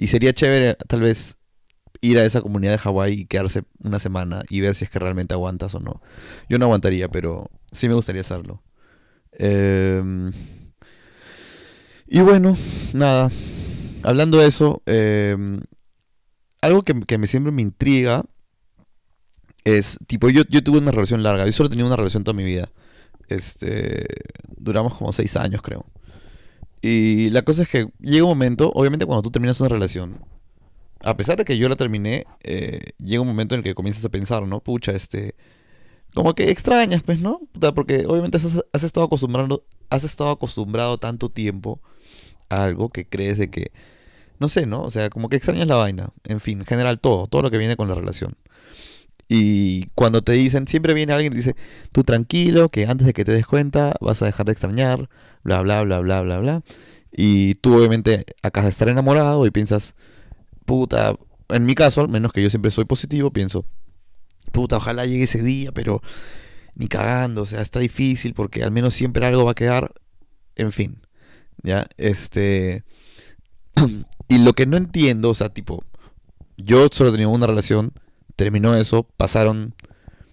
Y 0.00 0.06
sería 0.06 0.32
chévere 0.32 0.76
tal 0.88 1.02
vez 1.02 1.36
ir 2.00 2.18
a 2.18 2.24
esa 2.24 2.40
comunidad 2.40 2.72
de 2.72 2.78
Hawái 2.78 3.12
y 3.12 3.26
quedarse 3.26 3.64
una 3.84 3.98
semana 3.98 4.42
y 4.48 4.62
ver 4.62 4.74
si 4.74 4.86
es 4.86 4.90
que 4.90 4.98
realmente 4.98 5.34
aguantas 5.34 5.74
o 5.74 5.78
no. 5.78 6.00
Yo 6.48 6.58
no 6.58 6.64
aguantaría, 6.64 7.08
pero 7.08 7.50
sí 7.70 7.86
me 7.86 7.92
gustaría 7.92 8.22
hacerlo. 8.22 8.62
Em, 9.32 10.32
y 12.06 12.20
bueno, 12.20 12.56
nada. 12.94 13.30
Hablando 14.02 14.38
de 14.38 14.46
eso, 14.46 14.82
em, 14.86 15.60
algo 16.62 16.80
que, 16.82 16.98
que, 17.02 17.18
me 17.18 17.26
siempre 17.26 17.52
me 17.52 17.60
intriga 17.60 18.24
es, 19.64 19.98
tipo, 20.06 20.30
yo, 20.30 20.44
yo 20.48 20.64
tuve 20.64 20.78
una 20.78 20.92
relación 20.92 21.22
larga, 21.22 21.44
yo 21.44 21.52
solo 21.52 21.66
he 21.66 21.70
tenido 21.70 21.88
una 21.88 21.96
relación 21.96 22.24
toda 22.24 22.34
mi 22.34 22.44
vida. 22.44 22.70
Este, 23.28 24.06
duramos 24.56 24.96
como 24.96 25.12
seis 25.12 25.36
años, 25.36 25.60
creo. 25.60 25.84
Y 26.82 27.30
la 27.30 27.42
cosa 27.42 27.62
es 27.62 27.68
que 27.68 27.88
llega 28.00 28.24
un 28.24 28.30
momento, 28.30 28.70
obviamente 28.74 29.06
cuando 29.06 29.22
tú 29.22 29.30
terminas 29.30 29.60
una 29.60 29.68
relación, 29.68 30.24
a 31.02 31.16
pesar 31.16 31.36
de 31.36 31.44
que 31.44 31.58
yo 31.58 31.68
la 31.68 31.76
terminé, 31.76 32.26
eh, 32.42 32.92
llega 32.98 33.22
un 33.22 33.28
momento 33.28 33.54
en 33.54 33.60
el 33.60 33.64
que 33.64 33.74
comienzas 33.74 34.04
a 34.04 34.08
pensar, 34.08 34.46
¿no? 34.46 34.60
Pucha, 34.60 34.92
este, 34.92 35.34
como 36.14 36.34
que 36.34 36.50
extrañas, 36.50 37.02
pues, 37.02 37.20
¿no? 37.20 37.40
Porque 37.74 38.06
obviamente 38.06 38.38
has, 38.38 38.64
has 38.72 38.82
estado 38.82 39.06
acostumbrado, 39.06 39.64
has 39.90 40.04
estado 40.04 40.30
acostumbrado 40.30 40.98
tanto 40.98 41.30
tiempo 41.30 41.80
a 42.48 42.64
algo 42.64 42.90
que 42.90 43.06
crees 43.06 43.38
de 43.38 43.50
que, 43.50 43.72
no 44.38 44.48
sé, 44.48 44.66
¿no? 44.66 44.82
O 44.82 44.90
sea, 44.90 45.10
como 45.10 45.28
que 45.28 45.36
extrañas 45.36 45.66
la 45.66 45.76
vaina. 45.76 46.10
En 46.24 46.40
fin, 46.40 46.60
en 46.60 46.66
general 46.66 47.00
todo, 47.00 47.26
todo 47.26 47.42
lo 47.42 47.50
que 47.50 47.58
viene 47.58 47.76
con 47.76 47.88
la 47.88 47.94
relación. 47.94 48.36
Y 49.32 49.86
cuando 49.94 50.22
te 50.22 50.32
dicen, 50.32 50.66
siempre 50.66 50.92
viene 50.92 51.12
alguien 51.12 51.32
y 51.32 51.36
dice, 51.36 51.54
tú 51.92 52.02
tranquilo, 52.02 52.68
que 52.68 52.86
antes 52.86 53.06
de 53.06 53.12
que 53.12 53.24
te 53.24 53.30
des 53.30 53.46
cuenta 53.46 53.94
vas 54.00 54.20
a 54.22 54.26
dejar 54.26 54.44
de 54.46 54.50
extrañar, 54.50 55.08
bla, 55.44 55.62
bla, 55.62 55.82
bla, 55.82 56.00
bla, 56.00 56.20
bla, 56.22 56.38
bla. 56.40 56.62
Y 57.12 57.54
tú 57.54 57.76
obviamente 57.76 58.26
acabas 58.42 58.64
de 58.64 58.70
estar 58.70 58.88
enamorado 58.88 59.46
y 59.46 59.52
piensas, 59.52 59.94
puta, 60.64 61.14
en 61.48 61.64
mi 61.64 61.76
caso, 61.76 62.00
al 62.00 62.08
menos 62.08 62.32
que 62.32 62.42
yo 62.42 62.50
siempre 62.50 62.72
soy 62.72 62.86
positivo, 62.86 63.30
pienso, 63.30 63.64
puta, 64.50 64.78
ojalá 64.78 65.06
llegue 65.06 65.22
ese 65.22 65.44
día, 65.44 65.70
pero 65.70 66.02
ni 66.74 66.88
cagando, 66.88 67.42
o 67.42 67.46
sea, 67.46 67.60
está 67.62 67.78
difícil 67.78 68.34
porque 68.34 68.64
al 68.64 68.72
menos 68.72 68.94
siempre 68.94 69.24
algo 69.26 69.44
va 69.44 69.52
a 69.52 69.54
quedar, 69.54 69.94
en 70.56 70.72
fin, 70.72 71.02
ya, 71.62 71.86
este... 71.98 72.82
y 74.28 74.38
lo 74.38 74.54
que 74.54 74.66
no 74.66 74.76
entiendo, 74.76 75.30
o 75.30 75.34
sea, 75.34 75.50
tipo, 75.50 75.84
yo 76.56 76.88
solo 76.90 77.12
tenía 77.12 77.28
una 77.28 77.46
relación 77.46 77.92
terminó 78.40 78.74
eso, 78.74 79.02
pasaron 79.18 79.74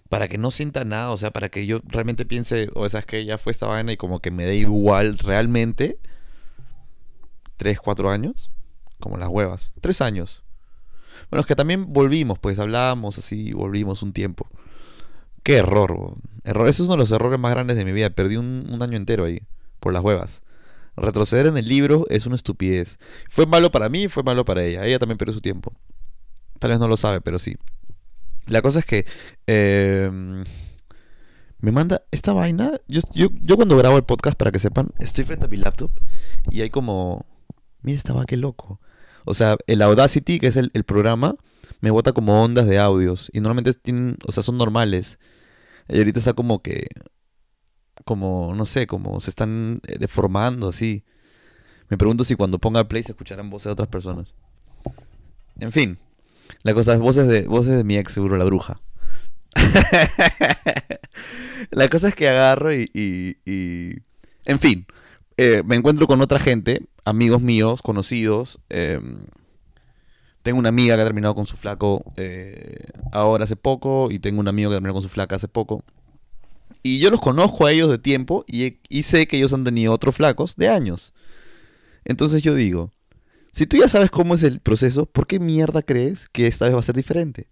para 0.08 0.30
que 0.30 0.38
no 0.38 0.50
sienta 0.50 0.86
nada, 0.86 1.12
o 1.12 1.18
sea, 1.18 1.32
para 1.32 1.50
que 1.50 1.66
yo 1.66 1.82
realmente 1.84 2.26
piense, 2.26 2.70
o 2.74 2.86
esa 2.86 3.00
es 3.00 3.06
que 3.06 3.26
ya 3.26 3.38
fue 3.38 3.52
esta 3.52 3.68
vaina 3.68 3.92
y 3.92 3.98
como 3.98 4.22
que 4.22 4.32
me 4.32 4.46
dé 4.46 4.56
igual 4.56 5.18
realmente. 5.18 6.00
Tres, 7.58 7.82
cuatro 7.82 8.10
años, 8.10 8.50
como 9.02 9.18
las 9.18 9.28
huevas. 9.28 9.74
Tres 9.82 10.00
años. 10.00 10.42
Bueno, 11.30 11.42
es 11.42 11.48
que 11.48 11.58
también 11.58 11.92
volvimos, 11.92 12.40
pues 12.40 12.60
hablábamos 12.60 13.18
así, 13.18 13.52
volvimos 13.52 14.02
un 14.04 14.14
tiempo. 14.14 14.48
Qué 15.44 15.58
error, 15.58 16.16
error. 16.46 16.70
Ese 16.70 16.84
es 16.84 16.88
uno 16.88 16.94
de 16.94 17.00
los 17.00 17.12
errores 17.12 17.38
más 17.38 17.52
grandes 17.52 17.76
de 17.76 17.84
mi 17.84 17.92
vida. 17.92 18.10
Perdí 18.10 18.38
un, 18.38 18.70
un 18.72 18.82
año 18.82 18.96
entero 18.96 19.26
ahí, 19.26 19.42
por 19.82 19.92
las 19.92 20.02
huevas. 20.02 20.44
Retroceder 20.96 21.48
en 21.48 21.58
el 21.58 21.68
libro 21.68 22.06
es 22.10 22.26
una 22.26 22.38
estupidez. 22.38 23.00
Fue 23.28 23.46
malo 23.46 23.70
para 23.70 23.90
mí, 23.90 24.08
fue 24.08 24.24
malo 24.24 24.46
para 24.46 24.64
ella. 24.64 24.86
Ella 24.86 24.98
también 24.98 25.18
perdió 25.18 25.34
su 25.34 25.42
tiempo. 25.42 25.74
Tal 26.60 26.70
vez 26.70 26.80
no 26.80 26.88
lo 26.88 26.96
sabe, 26.96 27.20
pero 27.20 27.38
sí. 27.38 27.58
La 28.48 28.62
cosa 28.62 28.80
es 28.80 28.86
que 28.86 29.06
em, 29.46 30.44
me 31.60 31.72
manda 31.72 32.04
esta 32.12 32.34
vaina. 32.34 32.74
Yo, 32.88 33.02
yo, 33.14 33.56
cuando 33.56 33.78
grabo 33.78 33.98
el 33.98 34.04
podcast, 34.04 34.38
para 34.38 34.52
que 34.52 34.60
sepan, 34.60 34.90
estoy 35.00 35.26
frente 35.26 35.46
a 35.46 35.50
mi 35.50 35.58
laptop 35.58 35.92
y 36.50 36.62
hay 36.62 36.70
como... 36.70 37.26
Mira 37.82 37.98
esta 37.98 38.14
va, 38.14 38.26
qué 38.26 38.38
loco. 38.38 38.80
O 39.26 39.34
sea, 39.34 39.58
el 39.68 39.82
Audacity, 39.82 40.40
que 40.40 40.48
es 40.48 40.56
el, 40.58 40.72
programa, 40.86 41.36
me 41.82 41.92
bota 41.92 42.14
como 42.14 42.42
ondas 42.42 42.68
de 42.68 42.80
audios. 42.80 43.30
Y 43.34 43.40
normalmente 43.40 43.74
tienen, 43.74 44.18
o 44.26 44.32
sea, 44.32 44.44
son 44.44 44.58
normales. 44.58 45.20
Y 45.90 45.98
ahorita 45.98 46.20
está 46.20 46.34
como 46.34 46.62
que, 46.62 46.88
como, 48.06 48.54
no 48.56 48.66
sé, 48.66 48.88
como 48.88 49.20
se 49.20 49.30
están 49.30 49.82
eh, 49.88 49.98
deformando 50.00 50.70
así. 50.70 51.04
Me 51.90 51.98
pregunto 51.98 52.24
si 52.24 52.36
cuando 52.36 52.60
ponga 52.60 52.88
play 52.88 53.04
se 53.04 53.12
escucharán 53.12 53.50
voces 53.50 53.66
de 53.66 53.72
otras 53.72 53.88
personas. 53.90 54.34
En 55.60 55.72
fin, 55.72 55.98
la 56.64 56.74
cosa 56.74 56.94
es 56.94 57.00
voces 57.00 57.28
de, 57.28 57.48
voces 57.48 57.78
de 57.78 57.84
mi 57.84 57.98
ex, 57.98 58.14
seguro, 58.14 58.38
la 58.38 58.46
bruja. 58.46 58.82
la 61.72 61.88
cosa 61.88 62.10
es 62.10 62.16
que 62.16 62.28
agarro 62.28 62.74
y... 62.74 62.90
y, 62.94 63.96
En 64.46 64.60
fin, 64.60 64.86
eh, 65.38 65.64
me 65.66 65.76
encuentro 65.76 66.08
con 66.08 66.22
otra 66.22 66.40
gente, 66.40 66.88
amigos 67.06 67.42
míos, 67.42 67.82
conocidos. 67.82 68.60
Em, 68.70 69.26
tengo 70.44 70.60
una 70.60 70.70
amiga 70.70 70.96
que 70.96 71.02
ha 71.02 71.06
terminado 71.06 71.36
con 71.36 71.46
su 71.46 71.58
flaco 71.58 72.04
eh, 72.16 72.78
ahora 73.12 73.44
hace 73.44 73.58
poco 73.58 74.10
y 74.12 74.20
tengo 74.20 74.40
un 74.40 74.48
amigo 74.48 74.70
que 74.70 74.76
ha 74.76 74.78
terminado 74.78 74.96
con 74.96 75.04
su 75.04 75.10
flaca 75.10 75.36
hace 75.36 75.48
poco. 75.48 75.84
Y 76.84 77.00
yo 77.00 77.10
los 77.10 77.20
conozco 77.20 77.66
a 77.66 77.72
ellos 77.72 77.90
de 77.90 77.98
tiempo 77.98 78.46
y, 78.48 78.80
y 78.88 79.04
sé 79.04 79.28
que 79.28 79.38
ellos 79.38 79.54
han 79.54 79.66
tenido 79.66 79.94
otros 79.94 80.16
flacos 80.16 80.56
de 80.56 80.70
años. 80.70 81.14
Entonces 82.06 82.42
yo 82.42 82.56
digo, 82.56 82.92
si 83.58 83.66
tú 83.66 83.76
ya 83.78 83.88
sabes 83.88 84.12
cómo 84.12 84.36
es 84.36 84.44
el 84.44 84.60
proceso, 84.60 85.08
¿por 85.08 85.26
qué 85.26 85.40
mierda 85.40 85.82
crees 85.82 86.30
que 86.30 86.46
esta 86.46 86.66
vez 86.66 86.76
va 86.76 86.80
a 86.80 86.84
ser 86.84 86.96
diferente? 86.96 87.48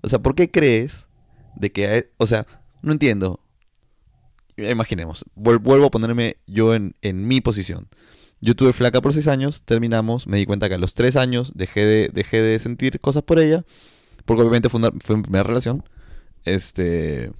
O 0.00 0.08
sea, 0.08 0.18
¿por 0.18 0.34
qué 0.34 0.50
crees 0.50 1.06
de 1.54 1.70
que... 1.70 2.10
O 2.16 2.26
sea, 2.26 2.48
no 2.82 2.90
entiendo. 2.90 3.38
Imaginemos, 4.56 5.24
vuelvo 5.36 5.86
a 5.86 5.90
ponerme 5.92 6.38
yo 6.48 6.74
en, 6.74 6.96
mi 7.28 7.40
posición. 7.40 7.86
Yo 8.40 8.56
tuve 8.56 8.72
flaca 8.72 9.00
por 9.00 9.12
seis 9.12 9.28
años, 9.28 9.62
terminamos, 9.64 10.26
me 10.26 10.38
di 10.38 10.46
cuenta 10.46 10.68
que 10.68 10.74
a 10.74 10.78
los 10.78 10.94
tres 10.94 11.14
años 11.14 11.52
dejé 11.54 11.84
de, 11.86 12.10
dejé 12.12 12.42
de 12.42 12.58
sentir 12.58 12.98
cosas 12.98 13.22
por 13.22 13.38
ella, 13.38 13.64
porque 14.24 14.42
obviamente 14.42 14.68
fue, 14.68 14.80
una, 14.80 14.90
fue 14.98 15.14
mi 15.16 15.22
primera 15.22 15.44
relación. 15.44 15.84
Este... 16.44 17.30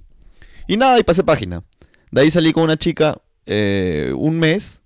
Y 0.65 0.77
nada, 0.77 0.97
y 0.97 1.03
pasé 1.03 1.25
página. 1.25 1.65
De 2.09 2.21
ahí 2.21 2.31
salí 2.31 2.53
con 2.53 2.63
una 2.63 2.77
chica 2.77 3.21
eh, 3.45 4.13
un 4.15 4.39
mes, 4.39 4.81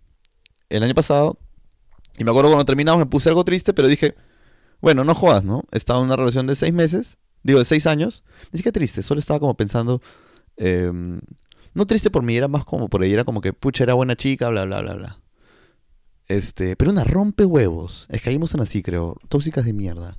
el 0.70 0.82
año 0.82 0.96
pasado, 0.96 1.38
y 2.17 2.23
me 2.23 2.32
acuerdo 2.32 2.49
cuando 2.49 2.65
terminamos 2.65 2.99
me 2.99 3.06
puse 3.06 3.30
algo 3.30 3.43
triste, 3.43 3.73
pero 3.73 3.88
dije, 3.88 4.15
bueno, 4.82 5.04
no 5.04 5.13
jodas, 5.13 5.43
¿no? 5.43 5.63
Estaba 5.71 5.99
en 5.99 6.06
una 6.06 6.15
relación 6.15 6.47
de 6.47 6.56
seis 6.56 6.73
meses, 6.73 7.17
digo, 7.43 7.60
de 7.60 7.65
seis 7.65 7.88
años. 7.88 8.23
Ni 8.51 8.58
siquiera 8.58 8.73
triste, 8.73 9.01
solo 9.01 9.19
estaba 9.19 9.39
como 9.39 9.56
pensando, 9.56 10.01
em, 10.58 11.19
no 11.73 11.86
triste 11.86 12.10
por 12.10 12.23
mí, 12.23 12.36
era 12.36 12.47
más 12.47 12.65
como 12.65 12.89
por 12.89 13.04
ella, 13.04 13.15
era 13.15 13.23
como 13.25 13.41
que, 13.41 13.54
pucha, 13.54 13.84
era 13.84 13.93
buena 13.93 14.15
chica, 14.15 14.49
bla, 14.49 14.65
bla, 14.65 14.82
bla, 14.82 14.93
bla. 14.93 15.21
Este, 16.28 16.75
pero 16.75 16.91
una 16.91 17.04
rompe 17.04 17.45
huevos. 17.45 18.08
Es 18.10 18.25
ahí 18.25 18.39
son 18.47 18.62
así, 18.62 18.82
creo. 18.82 19.17
Tóxicas 19.30 19.65
de 19.65 19.73
mierda. 19.73 20.17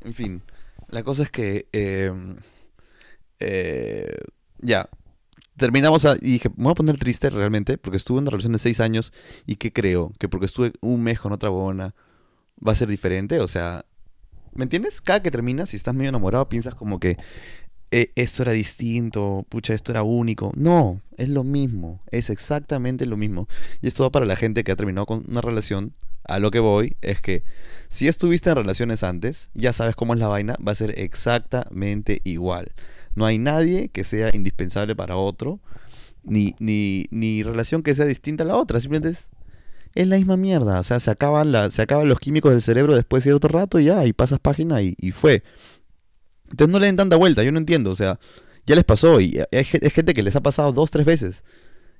En 0.00 0.14
fin, 0.14 0.42
la 0.88 1.02
cosa 1.02 1.24
es 1.24 1.30
que... 1.30 1.68
Em, 1.72 2.36
eh, 3.38 4.16
ya, 4.58 4.88
terminamos 5.56 6.06
y 6.20 6.32
dije, 6.32 6.48
me 6.56 6.64
voy 6.64 6.72
a 6.72 6.74
poner 6.74 6.98
triste 6.98 7.30
realmente, 7.30 7.78
porque 7.78 7.96
estuve 7.96 8.18
en 8.18 8.24
una 8.24 8.30
relación 8.30 8.52
de 8.52 8.58
seis 8.58 8.80
años 8.80 9.12
y 9.46 9.56
que 9.56 9.72
creo 9.72 10.12
que 10.18 10.28
porque 10.28 10.46
estuve 10.46 10.72
un 10.80 11.02
mes 11.02 11.18
con 11.20 11.32
otra 11.32 11.48
buena 11.48 11.94
va 12.66 12.72
a 12.72 12.76
ser 12.76 12.88
diferente. 12.88 13.40
O 13.40 13.46
sea, 13.46 13.84
¿me 14.54 14.64
entiendes? 14.64 15.00
Cada 15.00 15.22
que 15.22 15.30
terminas, 15.30 15.70
si 15.70 15.76
estás 15.76 15.94
medio 15.94 16.10
enamorado, 16.10 16.48
piensas 16.48 16.74
como 16.74 17.00
que 17.00 17.16
eh, 17.90 18.12
esto 18.16 18.42
era 18.42 18.52
distinto, 18.52 19.46
pucha, 19.48 19.74
esto 19.74 19.92
era 19.92 20.02
único. 20.02 20.52
No, 20.56 21.00
es 21.16 21.28
lo 21.28 21.44
mismo, 21.44 22.02
es 22.10 22.30
exactamente 22.30 23.06
lo 23.06 23.16
mismo. 23.16 23.48
Y 23.80 23.86
esto 23.86 24.04
va 24.04 24.10
para 24.10 24.26
la 24.26 24.36
gente 24.36 24.64
que 24.64 24.72
ha 24.72 24.76
terminado 24.76 25.06
con 25.06 25.24
una 25.28 25.40
relación. 25.40 25.94
A 26.28 26.40
lo 26.40 26.50
que 26.50 26.58
voy 26.58 26.96
es 27.02 27.20
que 27.20 27.44
si 27.88 28.08
estuviste 28.08 28.50
en 28.50 28.56
relaciones 28.56 29.04
antes, 29.04 29.48
ya 29.54 29.72
sabes 29.72 29.94
cómo 29.94 30.12
es 30.12 30.18
la 30.18 30.26
vaina, 30.26 30.56
va 30.66 30.72
a 30.72 30.74
ser 30.74 30.98
exactamente 30.98 32.20
igual. 32.24 32.72
No 33.16 33.26
hay 33.26 33.38
nadie 33.38 33.88
que 33.88 34.04
sea 34.04 34.30
indispensable 34.34 34.94
para 34.94 35.16
otro, 35.16 35.58
ni, 36.22 36.54
ni, 36.58 37.06
ni 37.10 37.42
relación 37.42 37.82
que 37.82 37.94
sea 37.94 38.04
distinta 38.04 38.44
a 38.44 38.46
la 38.46 38.56
otra. 38.56 38.78
Simplemente 38.78 39.08
es, 39.08 39.28
es 39.96 40.06
la 40.06 40.16
misma 40.16 40.36
mierda. 40.36 40.78
O 40.78 40.82
sea, 40.82 41.00
se 41.00 41.10
acaban, 41.10 41.50
la, 41.50 41.70
se 41.70 41.82
acaban 41.82 42.08
los 42.08 42.20
químicos 42.20 42.52
del 42.52 42.62
cerebro 42.62 42.94
después 42.94 43.24
de 43.24 43.32
otro 43.32 43.48
rato 43.48 43.80
y 43.80 43.86
ya, 43.86 44.04
y 44.04 44.12
pasas 44.12 44.38
página 44.38 44.82
y, 44.82 44.94
fue. 45.10 45.42
Entonces 46.50 46.72
no 46.72 46.78
le 46.78 46.86
den 46.86 46.96
tanta 46.96 47.16
vuelta, 47.16 47.42
yo 47.42 47.50
no 47.50 47.58
entiendo. 47.58 47.90
O 47.90 47.96
sea, 47.96 48.20
ya 48.66 48.76
les 48.76 48.84
pasó 48.84 49.20
y 49.20 49.40
hay, 49.50 49.64
gente 49.64 50.12
que 50.12 50.22
les 50.22 50.36
ha 50.36 50.42
pasado 50.42 50.72
dos, 50.72 50.90
tres 50.90 51.06
veces. 51.06 51.44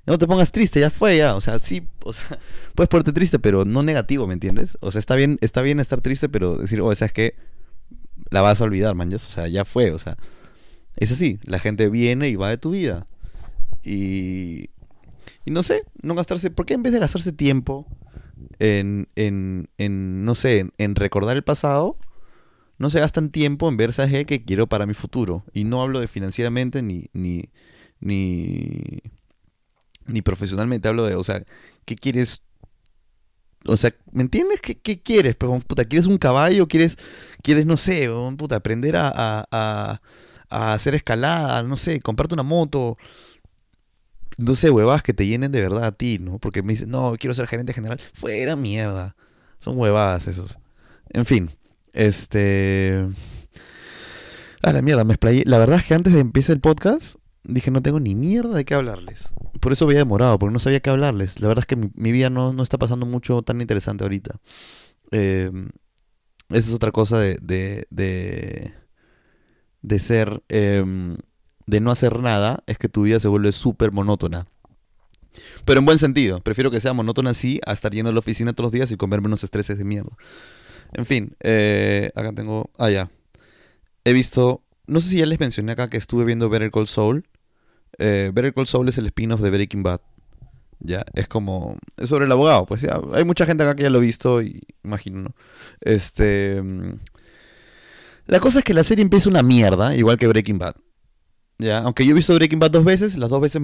No 0.05 0.17
te 0.17 0.27
pongas 0.27 0.51
triste, 0.51 0.79
ya 0.79 0.89
fue, 0.89 1.17
ya. 1.17 1.35
O 1.35 1.41
sea, 1.41 1.59
sí, 1.59 1.87
o 2.03 2.13
sea, 2.13 2.39
puedes 2.75 2.87
ponerte 2.87 3.11
triste, 3.11 3.39
pero 3.39 3.65
no 3.65 3.81
negativo, 3.81 4.27
¿me 4.27 4.33
entiendes? 4.33 4.77
O 4.79 4.91
sea, 4.91 4.99
está 4.99 5.15
bien, 5.15 5.39
está 5.41 5.63
bien 5.63 5.79
estar 5.79 5.99
triste, 5.99 6.29
pero 6.29 6.55
decir, 6.55 6.79
oh, 6.81 6.93
¿sabes 6.95 7.11
que 7.11 7.35
La 8.29 8.41
vas 8.41 8.61
a 8.61 8.65
olvidar, 8.65 8.93
man. 8.93 9.11
O 9.11 9.17
sea, 9.17 9.47
ya 9.47 9.65
fue, 9.65 9.91
o 9.91 9.99
sea. 9.99 10.17
Es 10.97 11.11
así, 11.11 11.39
la 11.43 11.59
gente 11.59 11.89
viene 11.89 12.27
y 12.27 12.35
va 12.35 12.49
de 12.49 12.57
tu 12.57 12.71
vida. 12.71 13.07
Y, 13.83 14.71
y 15.45 15.51
no 15.51 15.63
sé, 15.63 15.83
no 16.01 16.15
gastarse, 16.15 16.49
¿por 16.49 16.65
qué 16.65 16.73
en 16.73 16.83
vez 16.83 16.91
de 16.91 16.99
gastarse 16.99 17.31
tiempo 17.31 17.87
en, 18.59 19.07
en, 19.15 19.69
en 19.77 20.25
no 20.25 20.35
sé, 20.35 20.69
en, 20.77 20.95
recordar 20.95 21.37
el 21.37 21.43
pasado, 21.43 21.97
no 22.79 22.89
se 22.89 22.99
gastan 22.99 23.29
tiempo 23.29 23.69
en 23.69 23.77
ver, 23.77 23.93
¿sabes 23.93 24.25
qué? 24.25 24.43
quiero 24.43 24.67
para 24.67 24.87
mi 24.87 24.95
futuro? 24.95 25.45
Y 25.53 25.63
no 25.63 25.81
hablo 25.81 25.99
de 25.99 26.07
financieramente 26.07 26.81
ni, 26.81 27.05
ni, 27.13 27.49
ni, 27.99 29.01
ni 30.07 30.21
profesionalmente, 30.23 30.87
hablo 30.87 31.05
de, 31.05 31.15
o 31.15 31.23
sea, 31.23 31.43
¿qué 31.85 31.95
quieres 31.95 32.41
o 33.65 33.75
sea, 33.75 33.93
¿me 34.11 34.23
entiendes? 34.23 34.61
¿Qué, 34.61 34.75
qué 34.75 35.01
quieres? 35.01 35.35
Pero, 35.35 35.59
puta, 35.59 35.83
¿quieres 35.83 36.07
un 36.07 36.17
caballo? 36.17 36.67
¿Quieres, 36.67 36.97
quieres 37.43 37.65
no 37.65 37.75
sé, 37.75 38.09
puta, 38.37 38.55
aprender 38.55 38.95
a, 38.95 39.11
a 39.51 40.01
hacer 40.49 40.95
escalada, 40.95 41.63
no 41.63 41.77
sé, 41.77 41.99
comprarte 42.01 42.33
una 42.33 42.43
moto. 42.43 42.97
No 44.37 44.55
sé, 44.55 44.69
huevadas 44.69 45.03
que 45.03 45.13
te 45.13 45.25
llenen 45.25 45.51
de 45.51 45.61
verdad 45.61 45.85
a 45.85 45.91
ti, 45.91 46.19
¿no? 46.19 46.37
Porque 46.37 46.61
me 46.61 46.73
dicen, 46.73 46.89
no, 46.89 47.15
quiero 47.19 47.33
ser 47.33 47.47
gerente 47.47 47.73
general. 47.73 47.99
Fuera 48.13 48.55
mierda. 48.55 49.15
Son 49.59 49.77
huevadas 49.77 50.27
esos. 50.27 50.59
En 51.09 51.25
fin, 51.25 51.51
este... 51.93 53.07
A 54.61 54.73
la 54.73 54.81
mierda, 54.81 55.03
me 55.03 55.13
explayé. 55.13 55.43
La 55.45 55.57
verdad 55.57 55.77
es 55.77 55.85
que 55.85 55.93
antes 55.93 56.13
de 56.13 56.19
empezar 56.19 56.55
el 56.55 56.61
podcast, 56.61 57.15
dije, 57.43 57.71
no 57.71 57.81
tengo 57.81 57.99
ni 57.99 58.15
mierda 58.15 58.55
de 58.55 58.65
qué 58.65 58.75
hablarles. 58.75 59.31
Por 59.59 59.71
eso 59.71 59.85
había 59.85 59.99
demorado, 59.99 60.37
porque 60.37 60.53
no 60.53 60.59
sabía 60.59 60.79
qué 60.79 60.89
hablarles. 60.89 61.39
La 61.39 61.47
verdad 61.47 61.63
es 61.63 61.67
que 61.67 61.75
mi, 61.75 62.11
vida 62.11 62.29
no, 62.29 62.53
no, 62.53 62.63
está 62.63 62.77
pasando 62.77 63.05
mucho 63.05 63.41
tan 63.41 63.61
interesante 63.61 64.03
ahorita. 64.03 64.39
Eh, 65.11 65.51
eso 66.49 66.69
es 66.69 66.73
otra 66.73 66.91
cosa 66.91 67.19
de 67.19 67.37
de 67.89 68.73
ser, 69.99 70.43
em, 70.49 71.17
de 71.65 71.79
no 71.79 71.91
hacer 71.91 72.19
nada, 72.19 72.63
es 72.67 72.77
que 72.77 72.89
tu 72.89 73.03
vida 73.03 73.19
se 73.19 73.27
vuelve 73.27 73.51
súper 73.51 73.91
monótona. 73.91 74.47
Pero 75.65 75.79
en 75.79 75.85
buen 75.85 75.99
sentido, 75.99 76.41
prefiero 76.41 76.71
que 76.71 76.79
sea 76.79 76.93
monótona 76.93 77.31
así 77.31 77.59
a 77.65 77.73
estar 77.73 77.91
yendo 77.91 78.09
a 78.09 78.13
la 78.13 78.19
oficina 78.19 78.53
todos 78.53 78.65
los 78.67 78.71
días 78.71 78.91
y 78.91 78.97
comerme 78.97 79.27
unos 79.27 79.43
estreses 79.43 79.77
de 79.77 79.85
mierda. 79.85 80.11
En 80.93 81.05
fin, 81.05 81.35
eh, 81.41 82.11
acá 82.15 82.33
tengo, 82.33 82.71
ah 82.77 82.89
ya, 82.89 83.11
he 84.03 84.13
visto, 84.13 84.63
no 84.87 85.01
sé 85.01 85.09
si 85.09 85.17
ya 85.17 85.25
les 85.25 85.39
mencioné 85.39 85.73
acá 85.73 85.89
que 85.89 85.97
estuve 85.97 86.23
viendo 86.23 86.49
Better 86.49 86.71
Call 86.71 86.87
Saul. 86.87 87.27
Eh, 87.99 88.31
Better 88.33 88.53
Call 88.53 88.67
Saul 88.67 88.87
es 88.89 88.97
el 88.97 89.07
spin-off 89.07 89.41
de 89.41 89.49
Breaking 89.49 89.83
Bad. 89.83 89.99
Ya, 90.79 91.03
es 91.13 91.27
como. 91.27 91.77
Es 91.97 92.09
sobre 92.09 92.25
el 92.25 92.31
abogado, 92.31 92.65
pues 92.65 92.81
ya. 92.81 92.99
Hay 93.13 93.25
mucha 93.25 93.45
gente 93.45 93.63
acá 93.63 93.75
que 93.75 93.83
ya 93.83 93.89
lo 93.89 93.97
ha 93.97 94.01
visto 94.01 94.41
y 94.41 94.61
imagino, 94.83 95.21
¿no? 95.21 95.35
Este. 95.81 96.61
La 98.27 98.39
cosa 98.39 98.59
es 98.59 98.65
que 98.65 98.73
la 98.73 98.83
serie 98.83 99.01
empieza 99.01 99.29
una 99.29 99.41
mierda, 99.41 99.95
igual 99.95 100.17
que 100.17 100.27
Breaking 100.27 100.59
Bad. 100.59 100.75
¿Ya? 101.57 101.79
Aunque 101.79 102.05
yo 102.05 102.11
he 102.11 102.13
visto 102.13 102.35
Breaking 102.35 102.59
Bad 102.59 102.71
dos 102.71 102.83
veces, 102.83 103.17
las 103.17 103.29
dos 103.29 103.41
veces 103.41 103.61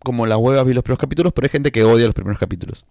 como 0.00 0.26
las 0.26 0.38
huevas 0.38 0.66
vi 0.66 0.74
los 0.74 0.82
primeros 0.82 1.00
capítulos, 1.00 1.32
pero 1.32 1.46
hay 1.46 1.50
gente 1.50 1.70
que 1.70 1.84
odia 1.84 2.06
los 2.06 2.14
primeros 2.14 2.38
capítulos. 2.38 2.84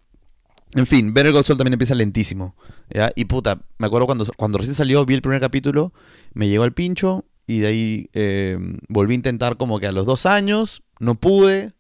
En 0.75 0.85
fin, 0.85 1.13
Better 1.13 1.33
Call 1.33 1.43
Saul 1.43 1.57
también 1.57 1.73
empieza 1.73 1.95
lentísimo. 1.95 2.55
¿ya? 2.89 3.11
Y 3.15 3.25
puta, 3.25 3.59
me 3.77 3.87
acuerdo 3.87 4.05
cuando, 4.05 4.25
cuando 4.37 4.57
recién 4.59 4.75
salió, 4.75 5.05
vi 5.05 5.15
el 5.15 5.21
primer 5.21 5.41
capítulo, 5.41 5.93
me 6.33 6.47
llegó 6.47 6.63
al 6.63 6.73
pincho 6.73 7.25
y 7.47 7.59
de 7.59 7.67
ahí 7.67 8.09
em, 8.13 8.77
volví 8.87 9.13
a 9.13 9.15
intentar 9.15 9.57
como 9.57 9.79
que 9.79 9.87
a 9.87 9.91
los 9.91 10.05
dos 10.05 10.27
años, 10.27 10.83
no 10.99 11.15
pude, 11.15 11.73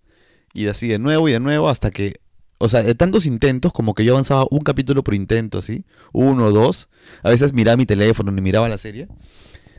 y 0.53 0.67
así 0.67 0.87
de 0.87 0.97
nuevo 0.97 1.29
y 1.29 1.31
de 1.31 1.39
nuevo 1.39 1.69
hasta 1.69 1.91
que 1.91 2.19
o 2.59 2.67
sea, 2.67 2.83
de 2.83 2.93
tantos 2.93 3.25
intentos, 3.25 3.71
como 3.71 3.93
que 3.93 4.03
yo 4.03 4.13
avanzaba 4.13 4.45
un 4.51 4.59
capítulo 4.59 5.01
por 5.01 5.15
intento, 5.15 5.59
así, 5.59 5.85
uno 6.11 6.47
o 6.47 6.51
dos. 6.51 6.89
A 7.23 7.29
veces 7.29 7.53
miraba 7.53 7.77
mi 7.77 7.85
teléfono 7.85 8.31
ni 8.31 8.41
miraba 8.41 8.67
la 8.67 8.77
serie. 8.77 9.07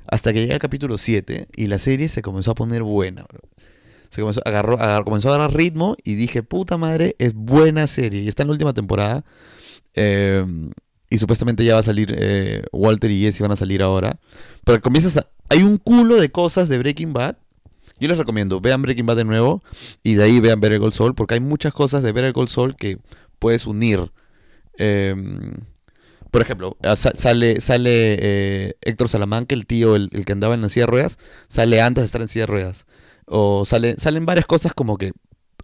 Hasta 0.07 0.33
que 0.33 0.41
llegué 0.41 0.55
al 0.55 0.61
capítulo 0.61 0.97
7 0.97 1.49
y 1.55 1.67
la 1.67 1.77
serie 1.77 2.09
se 2.09 2.23
comenzó 2.23 2.53
a 2.53 2.55
poner 2.55 2.83
buena. 2.83 3.27
Se 4.09 4.23
comenzó, 4.23 4.41
agarró, 4.47 4.79
comenzó 5.05 5.29
a 5.31 5.35
agarrar 5.35 5.55
ritmo 5.55 5.95
y 6.03 6.15
dije, 6.15 6.43
puta 6.43 6.79
madre, 6.79 7.17
es 7.19 7.35
buena 7.35 7.87
serie. 7.87 8.23
Y 8.23 8.29
está 8.29 8.45
en 8.45 8.49
la 8.49 8.53
última 8.53 8.73
temporada. 8.73 9.25
Em, 9.95 10.71
y 11.11 11.19
supuestamente 11.19 11.65
ya 11.65 11.75
va 11.75 11.81
a 11.81 11.85
salir 11.85 12.15
eh, 12.17 12.65
Walter 12.73 13.11
y 13.11 13.21
Jesse 13.21 13.43
van 13.43 13.53
a 13.53 13.57
salir 13.57 13.83
ahora. 13.83 14.19
Pero 14.65 14.81
comienzas 14.81 15.19
a, 15.19 15.27
Hay 15.51 15.63
un 15.63 15.77
culo 15.77 16.17
de 16.17 16.31
cosas 16.31 16.71
de 16.71 16.79
Breaking 16.79 17.13
Bad 17.13 17.37
yo 18.01 18.09
les 18.09 18.19
recomiendo, 18.19 18.61
vean 18.61 18.83
Breaking 18.83 19.07
Bad 19.07 19.17
de 19.17 19.25
nuevo 19.25 19.63
y 20.03 20.15
de 20.15 20.25
ahí 20.25 20.41
vean 20.41 20.61
Better 20.61 20.81
Call 20.81 20.93
Saul, 20.93 21.15
porque 21.15 21.35
hay 21.35 21.41
muchas 21.41 21.73
cosas 21.73 22.03
de 22.03 22.13
Better 22.13 22.33
Call 22.33 22.49
Saul 22.49 22.77
que 22.77 22.99
puedes 23.39 23.67
unir. 23.67 24.11
Em, 24.79 25.53
por 26.31 26.43
ejemplo, 26.43 26.77
sa- 26.97 27.13
sale, 27.15 27.61
sale 27.61 27.91
eh, 28.21 28.75
Héctor 28.83 29.09
Salamanca, 29.09 29.55
el 29.55 29.67
tío, 29.67 29.97
el, 29.97 30.09
el 30.13 30.25
que 30.25 30.33
andaba 30.33 30.55
en 30.55 30.63
la 30.63 30.69
silla 30.69 30.87
de 30.87 30.93
ruedas, 30.93 31.19
sale 31.49 31.81
antes 31.83 32.03
de 32.03 32.07
estar 32.07 32.21
en 32.21 32.29
silla 32.29 32.45
de 32.45 32.53
ruedas. 32.53 32.87
O 33.27 33.65
sale, 33.65 33.97
salen 33.99 34.27
varias 34.27 34.47
cosas 34.47 34.73
como 34.75 34.97
que, 34.97 35.13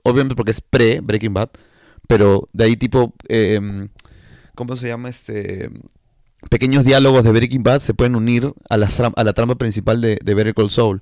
obviamente 0.02 0.34
porque 0.34 0.50
es 0.52 0.60
pre-Breaking 0.60 1.34
Bad, 1.34 1.50
pero 2.08 2.48
de 2.52 2.64
ahí 2.64 2.76
tipo, 2.76 3.14
em, 3.28 3.88
¿cómo 4.54 4.76
se 4.76 4.88
llama 4.88 5.08
este? 5.08 5.70
Pequeños 6.50 6.84
diálogos 6.84 7.24
de 7.24 7.30
Breaking 7.32 7.62
Bad 7.62 7.80
se 7.80 7.94
pueden 7.94 8.14
unir 8.14 8.52
a 8.68 8.76
la, 8.76 8.88
a 9.16 9.24
la 9.24 9.32
trama 9.32 9.54
principal 9.56 10.00
de, 10.00 10.18
de 10.22 10.34
Better 10.34 10.54
Call 10.54 10.70
Saul. 10.70 11.00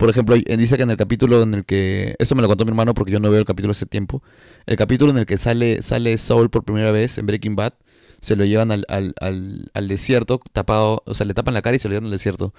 Por 0.00 0.08
ejemplo, 0.08 0.34
hay- 0.34 0.56
dice 0.56 0.78
que 0.78 0.84
en 0.84 0.90
el 0.90 0.96
capítulo 0.96 1.42
en 1.42 1.52
el 1.52 1.66
que, 1.66 2.16
esto 2.18 2.34
me 2.34 2.40
lo 2.40 2.48
contó 2.48 2.64
mi 2.64 2.70
hermano 2.70 2.94
porque 2.94 3.12
yo 3.12 3.20
no 3.20 3.30
veo 3.30 3.38
el 3.40 3.44
capítulo 3.44 3.72
hace 3.72 3.84
tiempo, 3.84 4.22
el 4.64 4.76
capítulo 4.76 5.10
en 5.12 5.18
el 5.18 5.26
que 5.26 5.36
sale, 5.36 5.82
sale 5.82 6.16
Saul 6.16 6.48
por 6.48 6.64
primera 6.64 6.90
vez 6.90 7.18
en 7.18 7.26
Breaking 7.26 7.54
Bad, 7.54 7.74
se 8.22 8.34
lo 8.34 8.46
llevan 8.46 8.72
al, 8.72 8.86
al, 8.88 9.88
desierto 9.88 10.40
tapado, 10.54 11.02
o 11.04 11.12
sea, 11.12 11.26
le 11.26 11.34
tapan 11.34 11.52
la 11.52 11.60
cara 11.60 11.76
y 11.76 11.80
se 11.80 11.88
lo 11.88 11.92
llevan 11.92 12.06
al 12.06 12.12
desierto. 12.12 12.54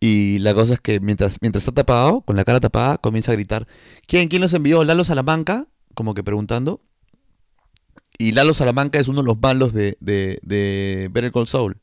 Y 0.00 0.38
la 0.38 0.54
cosa 0.54 0.74
es 0.74 0.80
que 0.80 0.98
mientras, 1.00 1.36
mientras 1.42 1.62
está 1.64 1.72
tapado, 1.72 2.22
con 2.22 2.36
la 2.36 2.44
cara 2.44 2.58
tapada, 2.58 2.96
comienza 2.96 3.32
a 3.32 3.34
gritar, 3.34 3.68
¿quién, 4.06 4.28
quién 4.28 4.40
los 4.40 4.54
envió? 4.54 4.82
¿Lalo 4.82 5.04
Salamanca? 5.04 5.66
Como 5.94 6.14
que 6.14 6.22
preguntando. 6.24 6.80
Y 8.16 8.32
Lalo 8.32 8.54
Salamanca 8.54 8.98
es 8.98 9.08
uno 9.08 9.20
de 9.20 9.26
los 9.26 9.38
malos 9.38 9.74
de, 9.74 9.98
de, 10.00 10.38
de 10.42 11.10
Better 11.12 11.32
Call. 11.32 11.76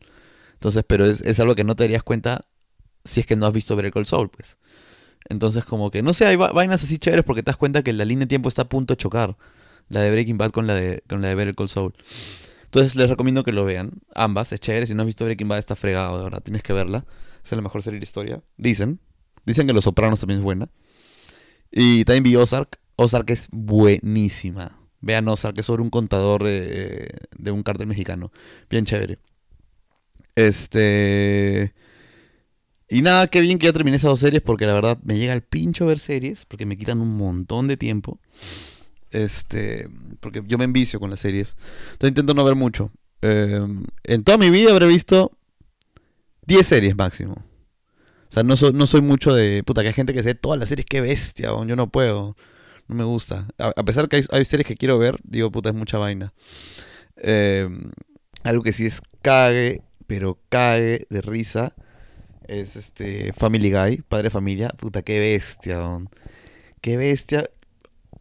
Entonces, 0.53 0.83
pero 0.87 1.05
es, 1.05 1.21
es 1.21 1.39
algo 1.39 1.53
que 1.53 1.63
no 1.63 1.75
te 1.75 1.83
darías 1.83 2.01
cuenta 2.01 2.45
si 3.03 3.19
es 3.19 3.27
que 3.27 3.35
no 3.35 3.45
has 3.45 3.53
visto 3.53 3.75
Better 3.75 3.91
Call 3.93 4.07
Saul, 4.07 4.29
pues. 4.29 4.57
Entonces, 5.29 5.65
como 5.65 5.89
que, 5.91 6.01
no 6.03 6.13
sé, 6.13 6.25
hay 6.27 6.35
va- 6.35 6.51
vainas 6.51 6.83
así 6.83 6.97
chéveres 6.97 7.25
porque 7.25 7.41
te 7.43 7.47
das 7.47 7.57
cuenta 7.57 7.83
que 7.83 7.93
la 7.93 8.05
línea 8.05 8.21
de 8.25 8.27
tiempo 8.29 8.47
está 8.49 8.63
a 8.63 8.69
punto 8.69 8.93
de 8.93 8.97
chocar. 8.97 9.37
La 9.89 10.01
de 10.01 10.11
Breaking 10.11 10.37
Bad 10.37 10.51
con 10.51 10.67
la 10.67 10.73
de, 10.75 11.03
con 11.07 11.21
la 11.21 11.27
de 11.29 11.35
Better 11.35 11.55
Call 11.55 11.69
Saul. 11.69 11.93
Entonces 12.65 12.95
les 12.95 13.09
recomiendo 13.09 13.43
que 13.43 13.51
lo 13.53 13.65
vean. 13.65 14.01
Ambas, 14.13 14.51
es 14.51 14.59
chévere. 14.59 14.87
Si 14.87 14.93
no 14.95 15.01
has 15.03 15.05
visto 15.07 15.25
Breaking 15.25 15.47
Bad, 15.47 15.59
está 15.59 15.75
fregado, 15.75 16.17
de 16.17 16.23
verdad. 16.25 16.41
Tienes 16.43 16.63
que 16.63 16.73
verla. 16.73 17.05
Es 17.43 17.51
la 17.51 17.61
mejor 17.61 17.83
serie 17.83 17.99
de 17.99 18.03
historia. 18.03 18.41
Dicen. 18.57 18.99
Dicen 19.45 19.67
que 19.67 19.73
Los 19.73 19.83
Sopranos 19.83 20.19
también 20.19 20.39
es 20.39 20.43
buena. 20.43 20.69
Y 21.71 22.03
también 22.05 22.23
vi 22.23 22.35
Ozark. 22.35 22.79
Ozark 22.95 23.29
es 23.29 23.47
buenísima. 23.51 24.79
Vean 25.01 25.27
Ozark, 25.27 25.57
es 25.59 25.65
sobre 25.67 25.83
un 25.83 25.89
contador 25.91 26.43
eh, 26.45 27.09
de 27.37 27.51
un 27.51 27.61
cártel 27.63 27.87
mexicano. 27.87 28.31
Bien 28.69 28.85
chévere. 28.85 29.19
Este. 30.35 31.73
Y 32.87 33.01
nada, 33.01 33.27
qué 33.27 33.41
bien 33.41 33.57
que 33.57 33.65
ya 33.65 33.73
terminé 33.73 33.97
esas 33.97 34.09
dos 34.09 34.19
series 34.19 34.41
porque 34.41 34.65
la 34.65 34.73
verdad 34.73 34.99
me 35.03 35.17
llega 35.17 35.33
el 35.33 35.41
pincho 35.41 35.87
ver 35.87 35.99
series 35.99 36.45
porque 36.45 36.65
me 36.65 36.77
quitan 36.77 37.01
un 37.01 37.17
montón 37.17 37.67
de 37.67 37.77
tiempo. 37.77 38.19
Este, 39.11 39.89
porque 40.19 40.43
yo 40.45 40.57
me 40.57 40.65
envicio 40.65 40.99
con 40.99 41.09
las 41.09 41.19
series. 41.19 41.55
Entonces 41.93 42.09
intento 42.09 42.33
no 42.33 42.43
ver 42.43 42.55
mucho. 42.55 42.91
Eh, 43.21 43.65
en 44.03 44.23
toda 44.23 44.37
mi 44.37 44.49
vida 44.49 44.71
habré 44.71 44.87
visto 44.87 45.31
10 46.45 46.67
series 46.67 46.95
máximo. 46.95 47.43
O 48.29 48.31
sea, 48.31 48.43
no 48.43 48.55
soy, 48.55 48.73
no 48.73 48.85
soy 48.85 49.01
mucho 49.01 49.33
de... 49.33 49.63
Puta, 49.63 49.81
que 49.81 49.87
hay 49.87 49.93
gente 49.93 50.13
que 50.13 50.21
se 50.21 50.29
ve 50.29 50.35
todas 50.35 50.59
las 50.59 50.69
series, 50.69 50.85
qué 50.85 51.01
bestia, 51.01 51.49
yo 51.65 51.75
no 51.75 51.89
puedo. 51.89 52.35
No 52.87 52.95
me 52.95 53.03
gusta. 53.03 53.47
A, 53.57 53.73
a 53.75 53.83
pesar 53.83 54.09
que 54.09 54.23
hay, 54.29 54.45
series 54.45 54.67
que 54.67 54.75
quiero 54.75 54.99
ver, 54.99 55.17
digo, 55.23 55.51
puta, 55.51 55.69
es 55.69 55.75
mucha 55.75 55.97
vaina. 55.97 56.33
Eh, 57.17 57.67
algo 58.43 58.61
que 58.61 58.73
sí 58.73 58.85
es 58.85 59.01
cague, 59.21 59.81
pero 60.05 60.39
cague 60.49 61.07
de 61.09 61.21
risa, 61.21 61.73
es 62.47 62.75
este 62.75 63.33
Family 63.33 63.71
Guy, 63.71 63.97
Padre 64.07 64.29
Familia. 64.29 64.69
Puta, 64.69 65.01
qué 65.01 65.19
bestia, 65.19 65.79
weón. 65.79 66.09
Qué 66.81 66.97
bestia. 66.97 67.49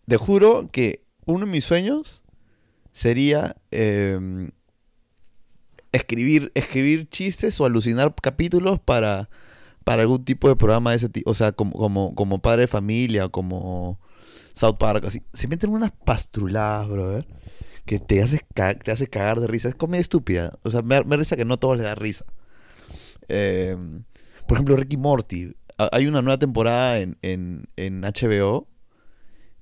Te 0.07 0.17
juro 0.17 0.69
que 0.71 1.03
uno 1.27 1.47
de 1.47 1.53
mis 1.53 1.65
sueños 1.65 2.23
sería 2.93 3.57
em, 3.71 4.51
escribir, 5.93 6.53
escribir 6.55 7.09
chistes 7.09 7.61
o 7.61 7.65
alucinar 7.65 8.15
capítulos 8.21 8.81
para, 8.81 9.29
para 9.85 10.03
algún 10.03 10.25
tipo 10.25 10.49
de 10.49 10.57
programa 10.57 10.91
de 10.91 10.97
ese 10.97 11.09
tipo. 11.09 11.31
O 11.31 11.35
sea, 11.35 11.53
como, 11.53 11.73
como, 11.73 12.15
como 12.15 12.41
padre 12.41 12.63
de 12.63 12.69
familia, 12.69 13.29
como 13.29 13.99
South 14.55 14.77
Park, 14.79 15.05
así. 15.07 15.23
Se 15.33 15.49
meten 15.49 15.71
unas 15.71 15.93
pastruladas, 15.93 16.89
brother, 16.89 17.27
que 17.85 17.99
te 17.99 18.23
haces 18.23 18.41
te 18.55 18.91
hace 18.91 19.07
cagar 19.09 19.41
de 19.41 19.47
risa. 19.47 19.69
Es 19.69 19.75
comedia 19.75 20.01
estúpida. 20.01 20.59
O 20.63 20.71
sea, 20.71 20.83
me, 20.83 21.03
me 21.05 21.17
risa 21.17 21.37
que 21.37 21.45
no 21.45 21.55
a 21.55 21.59
todos 21.59 21.77
les 21.77 21.85
da 21.85 21.95
risa. 21.95 22.25
Em, 23.29 24.05
por 24.47 24.57
ejemplo, 24.57 24.77
Ricky 24.77 24.97
Morty. 24.97 25.55
Ha- 25.79 25.91
Hay 25.93 26.07
una 26.07 26.23
nueva 26.23 26.39
temporada 26.39 26.99
en, 26.99 27.17
en, 27.23 27.67
en 27.77 28.03
HBO 28.03 28.69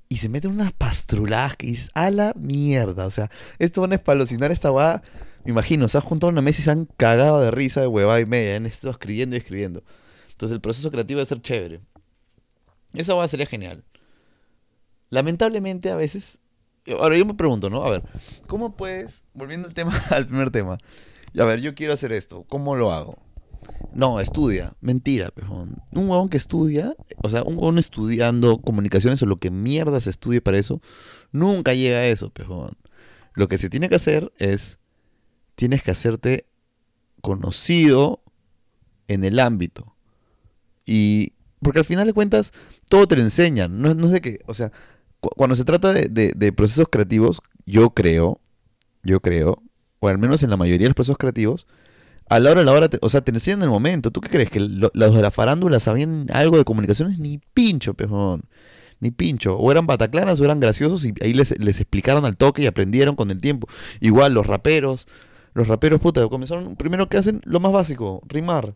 y 0.08 0.18
se 0.18 0.28
meten 0.28 0.50
unas 0.50 0.72
pastruladas 0.72 1.56
que 1.56 1.66
dices, 1.68 1.90
a 1.94 2.10
la 2.10 2.32
mierda. 2.36 3.06
O 3.06 3.10
sea, 3.10 3.30
esto 3.58 3.80
van 3.80 3.92
a 3.92 3.96
espalocinar 3.96 4.52
esta 4.52 4.70
hueá. 4.70 5.02
Me 5.44 5.52
imagino, 5.52 5.88
se 5.88 5.96
han 5.98 6.04
juntado 6.04 6.30
una 6.30 6.42
mesa 6.42 6.60
y 6.60 6.64
se 6.64 6.70
han 6.70 6.84
cagado 6.96 7.40
de 7.40 7.50
risa 7.50 7.80
de 7.80 7.86
huevada 7.86 8.20
y 8.20 8.26
media. 8.26 8.56
Han 8.56 8.66
estado 8.66 8.92
escribiendo 8.92 9.34
y 9.36 9.38
escribiendo. 9.38 9.82
Entonces 10.30 10.54
el 10.54 10.60
proceso 10.60 10.90
creativo 10.90 11.18
debe 11.18 11.26
ser 11.26 11.40
chévere. 11.40 11.80
Esa 12.92 13.14
hueá 13.14 13.26
sería 13.28 13.46
genial. 13.46 13.84
Lamentablemente 15.10 15.90
a 15.90 15.96
veces... 15.96 16.40
Ahora 16.98 17.16
yo 17.16 17.24
me 17.24 17.34
pregunto, 17.34 17.70
¿no? 17.70 17.84
A 17.84 17.90
ver, 17.90 18.02
¿cómo 18.48 18.76
puedes, 18.76 19.24
volviendo 19.34 19.68
al 19.68 19.74
tema, 19.74 19.92
al 20.10 20.26
primer 20.26 20.50
tema, 20.50 20.78
a 21.38 21.44
ver, 21.44 21.60
yo 21.60 21.76
quiero 21.76 21.92
hacer 21.92 22.10
esto, 22.12 22.42
¿cómo 22.48 22.74
lo 22.74 22.92
hago? 22.92 23.21
No, 23.94 24.20
estudia. 24.20 24.74
Mentira, 24.80 25.30
pejón. 25.30 25.76
Un 25.92 26.08
huevón 26.08 26.28
que 26.28 26.36
estudia, 26.38 26.94
o 27.22 27.28
sea, 27.28 27.42
un 27.42 27.54
huevón 27.56 27.78
estudiando 27.78 28.58
comunicaciones 28.58 29.22
o 29.22 29.26
lo 29.26 29.36
que 29.36 29.50
mierda 29.50 30.00
se 30.00 30.10
estudie 30.10 30.40
para 30.40 30.58
eso, 30.58 30.80
nunca 31.30 31.74
llega 31.74 31.98
a 31.98 32.06
eso, 32.06 32.30
pejón. 32.30 32.76
Lo 33.34 33.48
que 33.48 33.58
se 33.58 33.68
tiene 33.68 33.88
que 33.88 33.96
hacer 33.96 34.32
es, 34.38 34.78
tienes 35.54 35.82
que 35.82 35.90
hacerte 35.90 36.46
conocido 37.20 38.22
en 39.08 39.24
el 39.24 39.38
ámbito. 39.38 39.94
Y, 40.86 41.32
porque 41.60 41.78
al 41.78 41.84
final 41.84 42.06
de 42.06 42.12
cuentas, 42.14 42.52
todo 42.88 43.06
te 43.06 43.16
lo 43.16 43.22
enseñan. 43.22 43.80
No, 43.80 43.94
no 43.94 44.08
de 44.08 44.20
que, 44.20 44.40
o 44.46 44.54
sea, 44.54 44.72
cu- 45.20 45.30
cuando 45.36 45.54
se 45.56 45.64
trata 45.64 45.92
de- 45.92 46.32
de 46.34 46.52
procesos 46.52 46.86
creativos, 46.90 47.40
yo 47.66 47.90
creo, 47.90 48.40
yo 49.02 49.20
creo, 49.20 49.62
o 50.00 50.08
al 50.08 50.18
menos 50.18 50.42
en 50.42 50.50
la 50.50 50.56
mayoría 50.56 50.84
de 50.86 50.88
los 50.90 50.94
procesos 50.96 51.18
creativos, 51.18 51.66
a 52.28 52.38
la 52.40 52.50
hora 52.50 52.60
de 52.60 52.64
la 52.66 52.72
hora, 52.72 52.88
o 53.00 53.08
sea, 53.08 53.20
te 53.22 53.30
enseñan 53.32 53.60
en 53.60 53.64
el 53.64 53.70
momento. 53.70 54.10
¿Tú 54.10 54.20
qué 54.20 54.28
crees? 54.30 54.50
¿Que 54.50 54.60
lo- 54.60 54.90
los 54.94 55.14
de 55.14 55.22
la 55.22 55.30
farándula 55.30 55.78
sabían 55.80 56.26
algo 56.32 56.56
de 56.58 56.64
comunicaciones? 56.64 57.18
Ni 57.18 57.38
pincho, 57.38 57.94
pejón. 57.94 58.42
Ni 59.00 59.10
pincho. 59.10 59.56
O 59.56 59.70
eran 59.72 59.86
bataclanas 59.86 60.40
o 60.40 60.44
eran 60.44 60.60
graciosos 60.60 61.04
y 61.04 61.12
ahí 61.20 61.34
les, 61.34 61.58
les 61.58 61.80
explicaron 61.80 62.24
al 62.24 62.36
toque 62.36 62.62
y 62.62 62.66
aprendieron 62.66 63.16
con 63.16 63.30
el 63.30 63.40
tiempo. 63.40 63.68
Igual 64.00 64.34
los 64.34 64.46
raperos. 64.46 65.06
Los 65.54 65.68
raperos, 65.68 66.00
puta, 66.00 66.26
comenzaron, 66.28 66.76
primero 66.76 67.08
que 67.08 67.18
hacen 67.18 67.42
lo 67.44 67.60
más 67.60 67.72
básico, 67.72 68.22
rimar. 68.26 68.74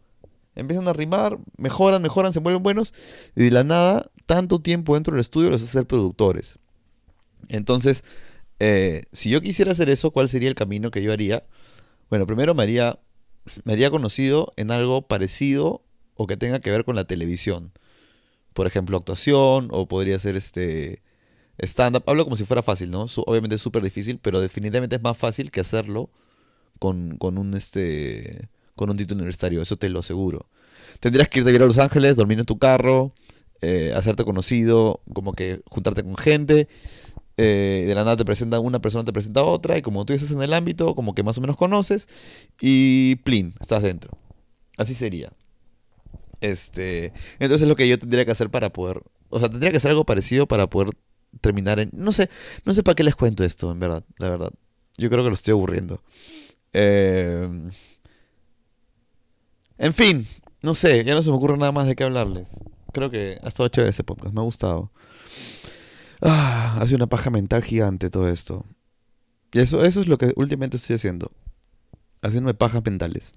Empiezan 0.54 0.88
a 0.88 0.92
rimar, 0.92 1.38
mejoran, 1.56 2.02
mejoran, 2.02 2.32
se 2.34 2.40
vuelven 2.40 2.62
buenos. 2.62 2.92
Y 3.34 3.44
de 3.44 3.50
la 3.50 3.64
nada, 3.64 4.10
tanto 4.26 4.60
tiempo 4.60 4.94
dentro 4.94 5.12
del 5.14 5.20
estudio 5.20 5.50
los 5.50 5.62
hace 5.62 5.72
ser 5.72 5.86
productores. 5.86 6.58
Entonces, 7.48 8.04
eh, 8.58 9.02
si 9.12 9.30
yo 9.30 9.40
quisiera 9.40 9.72
hacer 9.72 9.88
eso, 9.90 10.10
¿cuál 10.10 10.28
sería 10.28 10.48
el 10.48 10.54
camino 10.54 10.90
que 10.90 11.02
yo 11.02 11.12
haría? 11.12 11.44
Bueno, 12.10 12.26
primero 12.26 12.54
me 12.54 12.62
haría, 12.62 12.98
me 13.64 13.74
haría 13.74 13.90
conocido 13.90 14.52
en 14.56 14.70
algo 14.70 15.02
parecido 15.02 15.82
o 16.14 16.26
que 16.26 16.36
tenga 16.36 16.60
que 16.60 16.70
ver 16.70 16.84
con 16.84 16.96
la 16.96 17.04
televisión. 17.04 17.72
Por 18.52 18.66
ejemplo, 18.66 18.96
actuación 18.96 19.68
o 19.70 19.86
podría 19.86 20.18
ser 20.18 20.36
este 20.36 21.02
stand-up. 21.58 22.04
Hablo 22.06 22.24
como 22.24 22.36
si 22.36 22.44
fuera 22.44 22.62
fácil, 22.62 22.90
¿no? 22.90 23.06
Obviamente 23.26 23.56
es 23.56 23.62
súper 23.62 23.82
difícil, 23.82 24.18
pero 24.18 24.40
definitivamente 24.40 24.96
es 24.96 25.02
más 25.02 25.16
fácil 25.16 25.50
que 25.50 25.60
hacerlo 25.60 26.10
con, 26.78 27.16
con 27.18 27.38
un 27.38 27.54
este 27.54 28.48
con 28.76 28.90
un 28.90 28.96
título 28.96 29.18
universitario, 29.18 29.62
eso 29.62 29.76
te 29.76 29.88
lo 29.88 30.00
aseguro. 30.00 30.46
Tendrías 31.00 31.28
que 31.28 31.40
irte 31.40 31.50
a 31.50 31.56
a 31.56 31.66
Los 31.66 31.78
Ángeles, 31.78 32.16
dormir 32.16 32.38
en 32.38 32.44
tu 32.44 32.58
carro, 32.58 33.12
eh, 33.62 33.92
hacerte 33.96 34.24
conocido, 34.24 35.00
como 35.12 35.32
que 35.32 35.62
juntarte 35.66 36.02
con 36.02 36.16
gente. 36.16 36.68
Eh, 37.36 37.84
de 37.86 37.94
la 37.94 38.04
nada 38.04 38.16
te 38.16 38.24
presenta 38.24 38.60
una 38.60 38.80
persona, 38.80 39.04
te 39.04 39.12
presenta 39.12 39.42
otra, 39.42 39.76
y 39.76 39.82
como 39.82 40.04
tú 40.04 40.12
estás 40.12 40.30
en 40.30 40.42
el 40.42 40.54
ámbito, 40.54 40.94
como 40.94 41.14
que 41.14 41.22
más 41.22 41.38
o 41.38 41.40
menos 41.40 41.56
conoces, 41.56 42.08
y 42.60 43.16
plin, 43.16 43.54
estás 43.60 43.82
dentro. 43.82 44.16
Así 44.76 44.94
sería. 44.94 45.32
Este, 46.40 47.12
entonces 47.38 47.62
es 47.62 47.68
lo 47.68 47.76
que 47.76 47.88
yo 47.88 47.98
tendría 47.98 48.24
que 48.24 48.30
hacer 48.30 48.50
para 48.50 48.72
poder, 48.72 49.02
o 49.30 49.38
sea, 49.38 49.48
tendría 49.48 49.70
que 49.70 49.78
hacer 49.78 49.90
algo 49.90 50.04
parecido 50.04 50.46
para 50.46 50.68
poder 50.68 50.90
terminar 51.40 51.80
en, 51.80 51.90
no 51.92 52.12
sé, 52.12 52.30
no 52.64 52.74
sé 52.74 52.82
para 52.82 52.94
qué 52.94 53.04
les 53.04 53.16
cuento 53.16 53.44
esto, 53.44 53.70
en 53.72 53.80
verdad, 53.80 54.04
la 54.18 54.30
verdad. 54.30 54.52
Yo 54.98 55.10
creo 55.10 55.22
que 55.22 55.30
lo 55.30 55.34
estoy 55.34 55.52
aburriendo. 55.52 56.02
Eh, 56.72 57.48
en 59.78 59.94
fin, 59.94 60.26
no 60.62 60.74
sé, 60.74 61.04
ya 61.04 61.14
no 61.14 61.22
se 61.22 61.30
me 61.30 61.36
ocurre 61.36 61.58
nada 61.58 61.72
más 61.72 61.86
de 61.86 61.94
qué 61.94 62.04
hablarles. 62.04 62.60
Creo 62.92 63.10
que 63.10 63.38
ha 63.42 63.48
estado 63.48 63.68
chévere 63.68 63.90
este 63.90 64.04
podcast, 64.04 64.34
me 64.34 64.40
ha 64.40 64.44
gustado. 64.44 64.90
Ah, 66.22 66.78
ha 66.80 66.86
sido 66.86 66.96
una 66.96 67.08
paja 67.08 67.30
mental 67.30 67.62
gigante 67.62 68.10
todo 68.10 68.28
esto. 68.28 68.64
Y 69.52 69.60
eso, 69.60 69.84
eso 69.84 70.00
es 70.00 70.08
lo 70.08 70.18
que 70.18 70.32
últimamente 70.36 70.76
estoy 70.76 70.96
haciendo. 70.96 71.30
Haciéndome 72.22 72.54
pajas 72.54 72.82
mentales. 72.84 73.34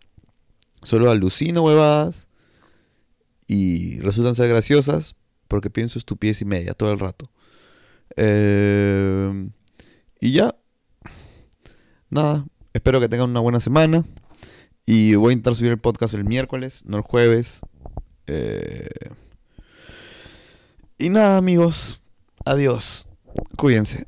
Solo 0.84 1.12
alucino 1.12 1.64
huevadas 1.64 2.28
y 3.48 4.00
resultan 4.00 4.36
ser 4.36 4.48
graciosas 4.50 5.16
porque 5.48 5.70
pienso 5.70 6.00
estupidez 6.00 6.42
y 6.42 6.46
media 6.46 6.74
todo 6.74 6.92
el 6.94 7.00
rato. 7.00 7.30
Eh, 8.16 9.50
y 10.22 10.32
ya. 10.32 10.56
Nada, 12.10 12.46
espero 12.74 13.00
que 13.00 13.10
tengan 13.10 13.30
una 13.30 13.40
buena 13.40 13.60
semana. 13.60 14.06
Y 14.86 15.16
voy 15.16 15.32
a 15.32 15.34
intentar 15.34 15.56
subir 15.56 15.72
el 15.72 15.78
podcast 15.80 16.14
el 16.16 16.24
miércoles, 16.24 16.84
no 16.86 16.98
el 16.98 17.04
jueves. 17.04 17.60
Eh, 18.28 18.90
Y 20.98 21.10
nada, 21.10 21.38
amigos. 21.38 21.99
Adiós. 22.50 23.06
Cuídense. 23.56 24.08